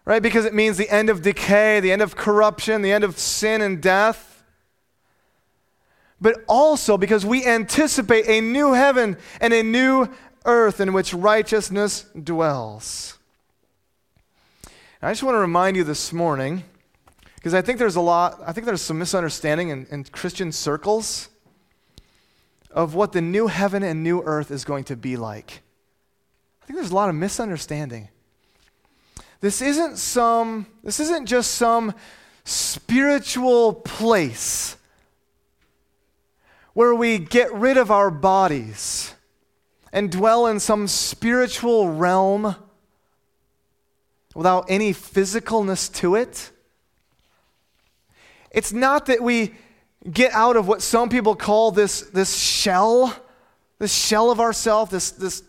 right? 0.05 0.21
Because 0.21 0.45
it 0.45 0.53
means 0.53 0.77
the 0.77 0.89
end 0.89 1.09
of 1.09 1.21
decay, 1.21 1.79
the 1.79 1.91
end 1.91 2.01
of 2.01 2.15
corruption, 2.15 2.81
the 2.81 2.91
end 2.91 3.03
of 3.03 3.17
sin 3.17 3.61
and 3.61 3.81
death, 3.81 4.43
but 6.19 6.43
also 6.47 6.97
because 6.97 7.25
we 7.25 7.45
anticipate 7.45 8.27
a 8.27 8.41
new 8.41 8.73
heaven 8.73 9.17
and 9.39 9.53
a 9.53 9.63
new 9.63 10.07
earth 10.45 10.79
in 10.79 10.93
which 10.93 11.13
righteousness 11.13 12.05
dwells. 12.21 13.17
And 15.01 15.09
I 15.09 15.11
just 15.11 15.23
want 15.23 15.35
to 15.35 15.39
remind 15.39 15.77
you 15.77 15.83
this 15.83 16.13
morning, 16.13 16.63
because 17.35 17.53
I 17.53 17.61
think 17.61 17.79
there's 17.79 17.95
a 17.95 18.01
lot, 18.01 18.39
I 18.45 18.51
think 18.51 18.65
there's 18.65 18.81
some 18.81 18.99
misunderstanding 18.99 19.69
in, 19.69 19.87
in 19.89 20.03
Christian 20.03 20.51
circles 20.51 21.29
of 22.69 22.95
what 22.95 23.11
the 23.11 23.21
new 23.21 23.47
heaven 23.47 23.83
and 23.83 24.03
new 24.03 24.21
earth 24.21 24.51
is 24.51 24.63
going 24.63 24.83
to 24.85 24.95
be 24.95 25.17
like. 25.17 25.61
I 26.61 26.65
think 26.65 26.77
there's 26.77 26.91
a 26.91 26.95
lot 26.95 27.09
of 27.09 27.15
misunderstanding. 27.15 28.09
This 29.41 29.61
isn't 29.61 29.97
some, 29.97 30.67
this 30.83 30.99
isn't 30.99 31.25
just 31.25 31.55
some 31.55 31.93
spiritual 32.43 33.73
place 33.73 34.77
where 36.73 36.93
we 36.95 37.17
get 37.17 37.51
rid 37.53 37.77
of 37.77 37.91
our 37.91 38.11
bodies 38.11 39.13
and 39.93 40.11
dwell 40.11 40.47
in 40.47 40.59
some 40.59 40.87
spiritual 40.87 41.89
realm 41.89 42.55
without 44.33 44.65
any 44.69 44.93
physicalness 44.93 45.93
to 45.95 46.15
it. 46.15 46.51
It's 48.51 48.73
not 48.73 49.05
that 49.07 49.21
we 49.21 49.53
get 50.09 50.33
out 50.33 50.55
of 50.55 50.67
what 50.67 50.81
some 50.81 51.09
people 51.09 51.35
call 51.35 51.71
this, 51.71 52.01
this 52.01 52.35
shell, 52.35 53.15
this 53.79 53.93
shell 53.93 54.31
of 54.31 54.39
ourself, 54.39 54.89
this, 54.89 55.11
this 55.11 55.43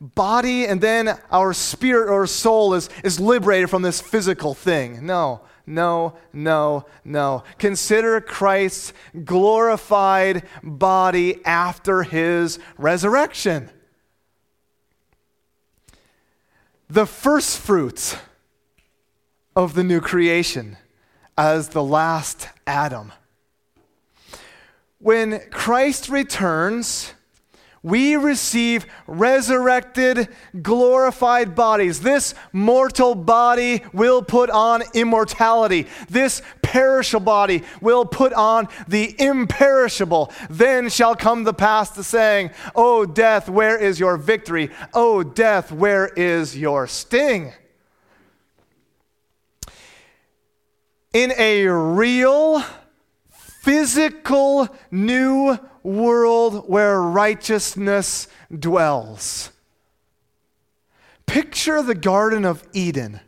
body, 0.00 0.66
and 0.66 0.80
then 0.80 1.18
our 1.30 1.52
spirit 1.52 2.10
or 2.10 2.26
soul 2.26 2.74
is, 2.74 2.90
is 3.04 3.20
liberated 3.20 3.70
from 3.70 3.82
this 3.82 4.00
physical 4.00 4.54
thing. 4.54 5.06
No, 5.06 5.42
no, 5.66 6.14
no, 6.32 6.86
no. 7.04 7.44
Consider 7.58 8.20
Christ's 8.20 8.92
glorified 9.24 10.44
body 10.62 11.44
after 11.44 12.02
his 12.02 12.58
resurrection. 12.76 13.70
The 16.92 17.06
first 17.06 17.58
fruits 17.58 18.16
of 19.56 19.72
the 19.72 19.82
new 19.82 20.02
creation 20.02 20.76
as 21.38 21.70
the 21.70 21.82
last 21.82 22.50
Adam. 22.66 23.14
When 24.98 25.40
Christ 25.50 26.10
returns, 26.10 27.14
we 27.82 28.14
receive 28.16 28.86
resurrected, 29.06 30.28
glorified 30.60 31.54
bodies. 31.54 32.00
This 32.00 32.34
mortal 32.52 33.14
body 33.14 33.82
will 33.92 34.22
put 34.22 34.50
on 34.50 34.82
immortality. 34.94 35.88
This 36.08 36.42
perishable 36.62 37.24
body 37.24 37.62
will 37.80 38.04
put 38.04 38.32
on 38.32 38.68
the 38.88 39.14
imperishable. 39.20 40.32
Then 40.48 40.88
shall 40.88 41.16
come 41.16 41.44
the 41.44 41.52
past 41.52 41.96
the 41.96 42.04
saying, 42.04 42.50
O 42.74 43.04
death, 43.04 43.48
where 43.48 43.76
is 43.76 43.98
your 43.98 44.16
victory? 44.16 44.70
O 44.94 45.22
death, 45.22 45.72
where 45.72 46.06
is 46.06 46.56
your 46.56 46.86
sting? 46.86 47.52
In 51.12 51.32
a 51.36 51.66
real, 51.66 52.64
physical, 53.62 54.68
new 54.90 55.56
world 55.84 56.68
where 56.68 57.00
righteousness 57.00 58.26
dwells. 58.56 59.50
Picture 61.26 61.80
the 61.80 61.94
Garden 61.94 62.44
of 62.44 62.66
Eden 62.72 63.20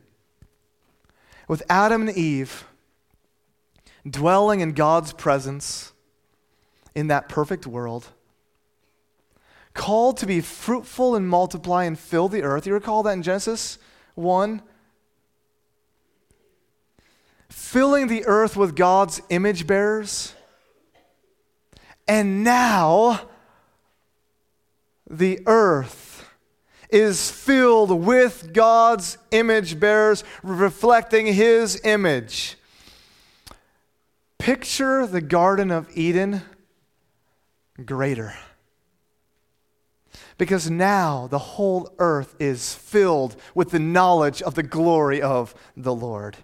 with 1.46 1.62
Adam 1.70 2.08
and 2.08 2.18
Eve 2.18 2.64
dwelling 4.08 4.58
in 4.58 4.72
God's 4.72 5.12
presence 5.12 5.92
in 6.96 7.06
that 7.06 7.28
perfect 7.28 7.64
world, 7.64 8.08
called 9.72 10.16
to 10.16 10.26
be 10.26 10.40
fruitful 10.40 11.14
and 11.14 11.28
multiply 11.28 11.84
and 11.84 11.96
fill 11.96 12.28
the 12.28 12.42
earth. 12.42 12.66
You 12.66 12.74
recall 12.74 13.04
that 13.04 13.12
in 13.12 13.22
Genesis 13.22 13.78
1? 14.16 14.62
Filling 17.54 18.08
the 18.08 18.26
earth 18.26 18.56
with 18.56 18.74
God's 18.74 19.22
image 19.30 19.64
bearers. 19.64 20.34
And 22.08 22.42
now 22.42 23.28
the 25.08 25.38
earth 25.46 26.28
is 26.90 27.30
filled 27.30 27.92
with 27.92 28.52
God's 28.52 29.18
image 29.30 29.78
bearers, 29.78 30.24
reflecting 30.42 31.26
his 31.26 31.80
image. 31.84 32.56
Picture 34.38 35.06
the 35.06 35.20
Garden 35.20 35.70
of 35.70 35.88
Eden 35.96 36.42
greater. 37.84 38.34
Because 40.38 40.68
now 40.68 41.28
the 41.28 41.38
whole 41.38 41.94
earth 42.00 42.34
is 42.40 42.74
filled 42.74 43.36
with 43.54 43.70
the 43.70 43.78
knowledge 43.78 44.42
of 44.42 44.56
the 44.56 44.64
glory 44.64 45.22
of 45.22 45.54
the 45.76 45.94
Lord. 45.94 46.36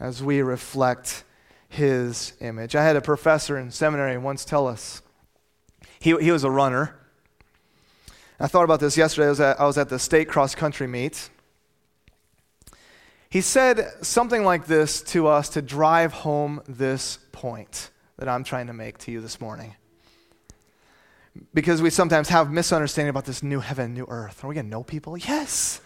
As 0.00 0.22
we 0.22 0.42
reflect 0.42 1.24
his 1.68 2.32
image. 2.40 2.74
I 2.74 2.84
had 2.84 2.96
a 2.96 3.00
professor 3.00 3.58
in 3.58 3.70
seminary 3.70 4.16
once 4.16 4.44
tell 4.44 4.66
us, 4.66 5.02
he, 6.00 6.16
he 6.18 6.30
was 6.30 6.44
a 6.44 6.50
runner. 6.50 6.96
I 8.40 8.46
thought 8.46 8.64
about 8.64 8.80
this 8.80 8.96
yesterday. 8.96 9.26
I 9.26 9.30
was, 9.30 9.40
at, 9.40 9.60
I 9.60 9.66
was 9.66 9.78
at 9.78 9.88
the 9.88 9.98
state 9.98 10.28
cross 10.28 10.54
country 10.54 10.86
meet. 10.86 11.28
He 13.28 13.40
said 13.40 13.90
something 14.00 14.44
like 14.44 14.66
this 14.66 15.02
to 15.02 15.26
us 15.26 15.50
to 15.50 15.62
drive 15.62 16.12
home 16.12 16.62
this 16.66 17.18
point 17.32 17.90
that 18.16 18.28
I'm 18.28 18.44
trying 18.44 18.68
to 18.68 18.72
make 18.72 18.98
to 18.98 19.12
you 19.12 19.20
this 19.20 19.40
morning. 19.40 19.74
Because 21.52 21.82
we 21.82 21.90
sometimes 21.90 22.30
have 22.30 22.50
misunderstanding 22.50 23.10
about 23.10 23.26
this 23.26 23.42
new 23.42 23.60
heaven, 23.60 23.92
new 23.92 24.06
earth. 24.08 24.42
Are 24.42 24.48
we 24.48 24.54
going 24.54 24.66
to 24.66 24.70
know 24.70 24.82
people? 24.82 25.18
Yes. 25.18 25.80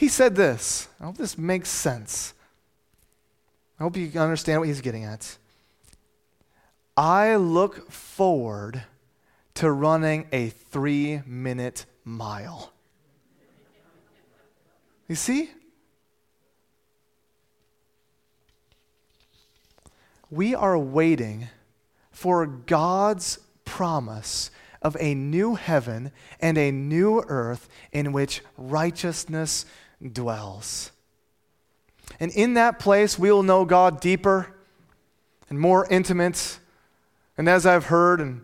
He 0.00 0.08
said 0.08 0.34
this. 0.34 0.88
I 0.98 1.04
hope 1.04 1.18
this 1.18 1.36
makes 1.36 1.68
sense. 1.68 2.32
I 3.78 3.82
hope 3.82 3.98
you 3.98 4.10
understand 4.18 4.58
what 4.58 4.68
he's 4.68 4.80
getting 4.80 5.04
at. 5.04 5.36
I 6.96 7.36
look 7.36 7.92
forward 7.92 8.84
to 9.56 9.70
running 9.70 10.26
a 10.32 10.48
three 10.48 11.20
minute 11.26 11.84
mile. 12.02 12.72
You 15.06 15.16
see? 15.16 15.50
We 20.30 20.54
are 20.54 20.78
waiting 20.78 21.48
for 22.10 22.46
God's 22.46 23.38
promise 23.66 24.50
of 24.80 24.96
a 24.98 25.14
new 25.14 25.56
heaven 25.56 26.10
and 26.40 26.56
a 26.56 26.70
new 26.72 27.22
earth 27.28 27.68
in 27.92 28.12
which 28.12 28.40
righteousness 28.56 29.66
dwells. 30.00 30.90
And 32.18 32.32
in 32.32 32.54
that 32.54 32.78
place, 32.78 33.18
we 33.18 33.30
will 33.30 33.42
know 33.42 33.64
God 33.64 34.00
deeper 34.00 34.54
and 35.48 35.58
more 35.58 35.86
intimate. 35.90 36.58
And 37.38 37.48
as 37.48 37.66
I've 37.66 37.86
heard, 37.86 38.20
and 38.20 38.42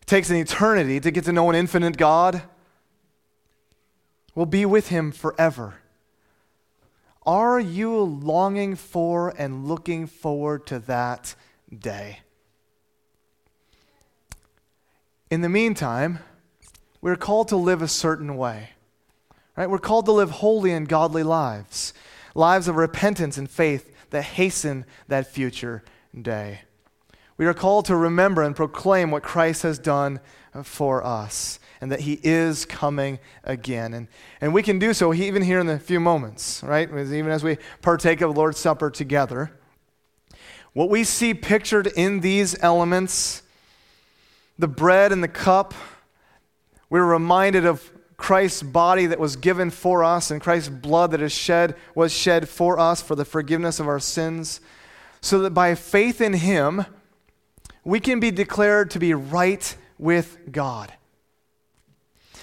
it 0.00 0.06
takes 0.06 0.30
an 0.30 0.36
eternity 0.36 1.00
to 1.00 1.10
get 1.10 1.24
to 1.24 1.32
know 1.32 1.48
an 1.50 1.56
infinite 1.56 1.96
God, 1.96 2.42
we'll 4.34 4.46
be 4.46 4.66
with 4.66 4.88
Him 4.88 5.12
forever. 5.12 5.76
Are 7.26 7.58
you 7.58 7.98
longing 7.98 8.76
for 8.76 9.32
and 9.38 9.66
looking 9.66 10.06
forward 10.06 10.66
to 10.66 10.78
that 10.80 11.34
day? 11.76 12.20
In 15.30 15.40
the 15.40 15.48
meantime, 15.48 16.18
we're 17.00 17.16
called 17.16 17.48
to 17.48 17.56
live 17.56 17.80
a 17.80 17.88
certain 17.88 18.36
way. 18.36 18.73
Right? 19.56 19.70
We're 19.70 19.78
called 19.78 20.06
to 20.06 20.12
live 20.12 20.30
holy 20.30 20.72
and 20.72 20.88
godly 20.88 21.22
lives 21.22 21.92
lives 22.34 22.68
of 22.68 22.76
repentance 22.76 23.38
and 23.38 23.48
faith 23.48 23.94
that 24.10 24.22
hasten 24.22 24.84
that 25.08 25.26
future 25.26 25.82
day. 26.20 26.60
We 27.36 27.46
are 27.46 27.54
called 27.54 27.86
to 27.86 27.96
remember 27.96 28.42
and 28.42 28.54
proclaim 28.54 29.10
what 29.10 29.22
Christ 29.22 29.62
has 29.62 29.78
done 29.78 30.20
for 30.62 31.04
us 31.04 31.58
and 31.80 31.90
that 31.90 32.00
he 32.00 32.20
is 32.22 32.64
coming 32.64 33.18
again. 33.42 33.92
And, 33.92 34.08
and 34.40 34.54
we 34.54 34.62
can 34.62 34.78
do 34.78 34.94
so 34.94 35.12
even 35.12 35.42
here 35.42 35.60
in 35.60 35.68
a 35.68 35.78
few 35.78 35.98
moments, 35.98 36.62
right? 36.62 36.88
Even 36.88 37.30
as 37.30 37.42
we 37.42 37.58
partake 37.82 38.20
of 38.20 38.32
the 38.32 38.38
Lord's 38.38 38.58
Supper 38.58 38.90
together. 38.90 39.50
What 40.72 40.90
we 40.90 41.04
see 41.04 41.34
pictured 41.34 41.88
in 41.88 42.20
these 42.20 42.56
elements, 42.62 43.42
the 44.58 44.68
bread 44.68 45.12
and 45.12 45.22
the 45.22 45.28
cup, 45.28 45.74
we're 46.88 47.04
reminded 47.04 47.64
of 47.66 47.90
Christ's 48.16 48.62
body 48.62 49.06
that 49.06 49.18
was 49.18 49.36
given 49.36 49.70
for 49.70 50.04
us 50.04 50.30
and 50.30 50.40
Christ's 50.40 50.68
blood 50.68 51.10
that 51.10 51.20
is 51.20 51.32
shed 51.32 51.74
was 51.94 52.12
shed 52.12 52.48
for 52.48 52.78
us 52.78 53.02
for 53.02 53.14
the 53.14 53.24
forgiveness 53.24 53.80
of 53.80 53.88
our 53.88 53.98
sins 53.98 54.60
so 55.20 55.40
that 55.40 55.50
by 55.50 55.74
faith 55.74 56.20
in 56.20 56.34
him 56.34 56.86
we 57.84 58.00
can 58.00 58.20
be 58.20 58.30
declared 58.30 58.90
to 58.92 58.98
be 58.98 59.14
right 59.14 59.76
with 59.98 60.38
God. 60.50 60.92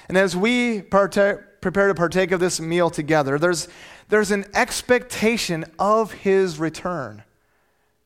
And 0.07 0.17
as 0.17 0.35
we 0.35 0.81
partake, 0.81 1.37
prepare 1.61 1.87
to 1.87 1.95
partake 1.95 2.31
of 2.31 2.39
this 2.39 2.59
meal 2.59 2.89
together, 2.89 3.39
there's, 3.39 3.67
there's 4.09 4.31
an 4.31 4.45
expectation 4.53 5.65
of 5.79 6.11
his 6.11 6.59
return. 6.59 7.23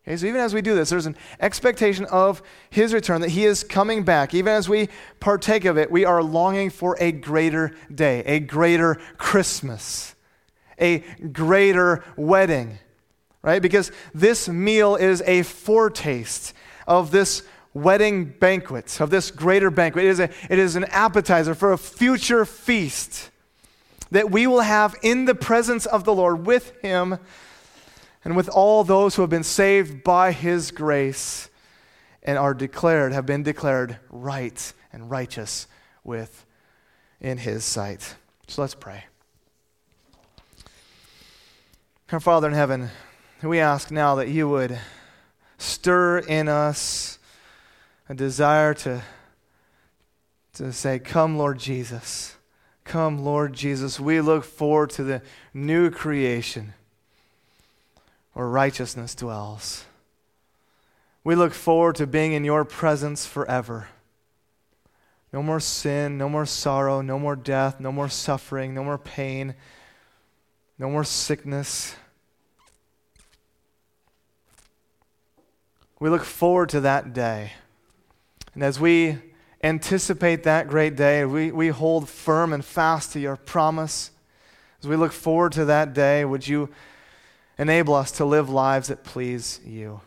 Okay, 0.08 0.18
so 0.18 0.28
even 0.28 0.40
as 0.40 0.54
we 0.54 0.62
do 0.62 0.76
this, 0.76 0.92
there's 0.92 1.08
an 1.08 1.18
expectation 1.40 2.06
of 2.06 2.44
his 2.70 2.94
return, 2.94 3.22
that 3.22 3.32
he 3.32 3.44
is 3.44 3.64
coming 3.64 4.04
back. 4.04 4.36
Even 4.36 4.54
as 4.54 4.70
we 4.70 4.88
partake 5.20 5.66
of 5.66 5.80
it, 5.80 5.90
we 5.90 6.06
are 6.06 6.22
longing 6.22 6.70
for 6.70 6.96
a 7.00 7.12
greater 7.12 7.76
day, 7.94 8.20
a 8.26 8.40
greater 8.40 8.96
Christmas, 9.18 10.14
a 10.80 11.00
greater 11.32 12.04
wedding, 12.16 12.78
right? 13.42 13.64
Because 13.64 13.92
this 14.14 14.48
meal 14.48 14.96
is 14.96 15.24
a 15.26 15.42
foretaste 15.42 16.54
of 16.86 17.10
this 17.10 17.42
wedding 17.74 18.26
banquet, 18.26 19.02
of 19.02 19.10
this 19.10 19.32
greater 19.32 19.72
banquet. 19.72 20.06
It 20.06 20.10
is, 20.10 20.20
a, 20.20 20.30
it 20.52 20.60
is 20.60 20.76
an 20.76 20.84
appetizer 20.86 21.56
for 21.56 21.74
a 21.74 21.80
future 21.80 22.46
feast 22.46 23.32
that 24.12 24.30
we 24.30 24.46
will 24.46 24.62
have 24.62 24.96
in 25.02 25.26
the 25.26 25.34
presence 25.34 25.88
of 25.88 26.04
the 26.04 26.14
Lord 26.14 26.46
with 26.46 26.80
him 26.82 27.18
and 28.26 28.36
with 28.36 28.50
all 28.50 28.84
those 28.84 29.16
who 29.16 29.22
have 29.22 29.30
been 29.30 29.44
saved 29.44 30.04
by 30.04 30.32
his 30.32 30.72
grace 30.72 31.48
and 32.24 32.40
are 32.40 32.56
declared, 32.56 33.14
have 33.14 33.28
been 33.28 33.44
declared 33.44 34.00
right 34.10 34.74
and 34.92 35.12
righteous 35.12 35.68
with 36.04 36.44
in 37.22 37.38
his 37.38 37.64
sight. 37.64 38.16
So 38.48 38.64
let's 38.64 38.74
pray. 38.74 39.06
Our 42.12 42.20
Father 42.20 42.48
in 42.48 42.56
heaven, 42.56 42.90
we 43.44 43.60
ask 43.60 43.92
now 43.92 44.16
that 44.16 44.30
you 44.30 44.50
would 44.50 44.80
stir 45.60 46.18
in 46.20 46.48
us 46.48 47.20
a 48.10 48.16
desire 48.16 48.74
to, 48.74 49.04
to 50.54 50.74
say, 50.74 50.98
Come, 50.98 51.38
Lord 51.38 51.60
Jesus. 51.60 52.38
Come, 52.84 53.24
Lord 53.24 53.54
Jesus. 53.54 54.00
We 54.00 54.20
look 54.20 54.44
forward 54.44 54.90
to 54.92 55.04
the 55.04 55.22
new 55.54 55.92
creation 55.92 56.74
where 58.36 58.48
righteousness 58.48 59.16
dwells. 59.16 59.86
We 61.24 61.36
look 61.36 61.54
forward 61.54 61.96
to 61.96 62.06
being 62.06 62.34
in 62.34 62.44
your 62.44 62.66
presence 62.66 63.26
forever. 63.26 63.88
No 65.32 65.42
more 65.42 65.62
sin, 65.62 66.18
no 66.18 66.28
more 66.28 66.46
sorrow, 66.46 67.00
no 67.02 67.18
more 67.18 67.38
death, 67.38 67.80
no 67.80 67.94
more 67.94 68.10
suffering, 68.10 68.74
no 68.74 68.84
more 68.84 68.98
pain, 68.98 69.56
no 70.78 70.90
more 70.90 71.06
sickness. 71.06 71.96
We 76.02 76.10
look 76.10 76.26
forward 76.26 76.68
to 76.70 76.82
that 76.82 77.14
day. 77.14 77.54
And 78.54 78.64
as 78.64 78.82
we 78.82 79.18
anticipate 79.64 80.44
that 80.44 80.68
great 80.68 80.98
day, 80.98 81.24
we, 81.24 81.54
we 81.54 81.70
hold 81.70 82.10
firm 82.10 82.52
and 82.52 82.66
fast 82.66 83.14
to 83.14 83.20
your 83.22 83.38
promise. 83.38 84.12
As 84.82 84.90
we 84.90 84.98
look 84.98 85.14
forward 85.14 85.54
to 85.54 85.64
that 85.66 85.94
day, 85.94 86.26
would 86.26 86.46
you 86.46 86.70
Enable 87.58 87.94
us 87.94 88.12
to 88.14 88.26
live 88.26 88.50
lives 88.50 88.90
that 88.90 89.04
please 89.04 89.60
you. 89.66 90.02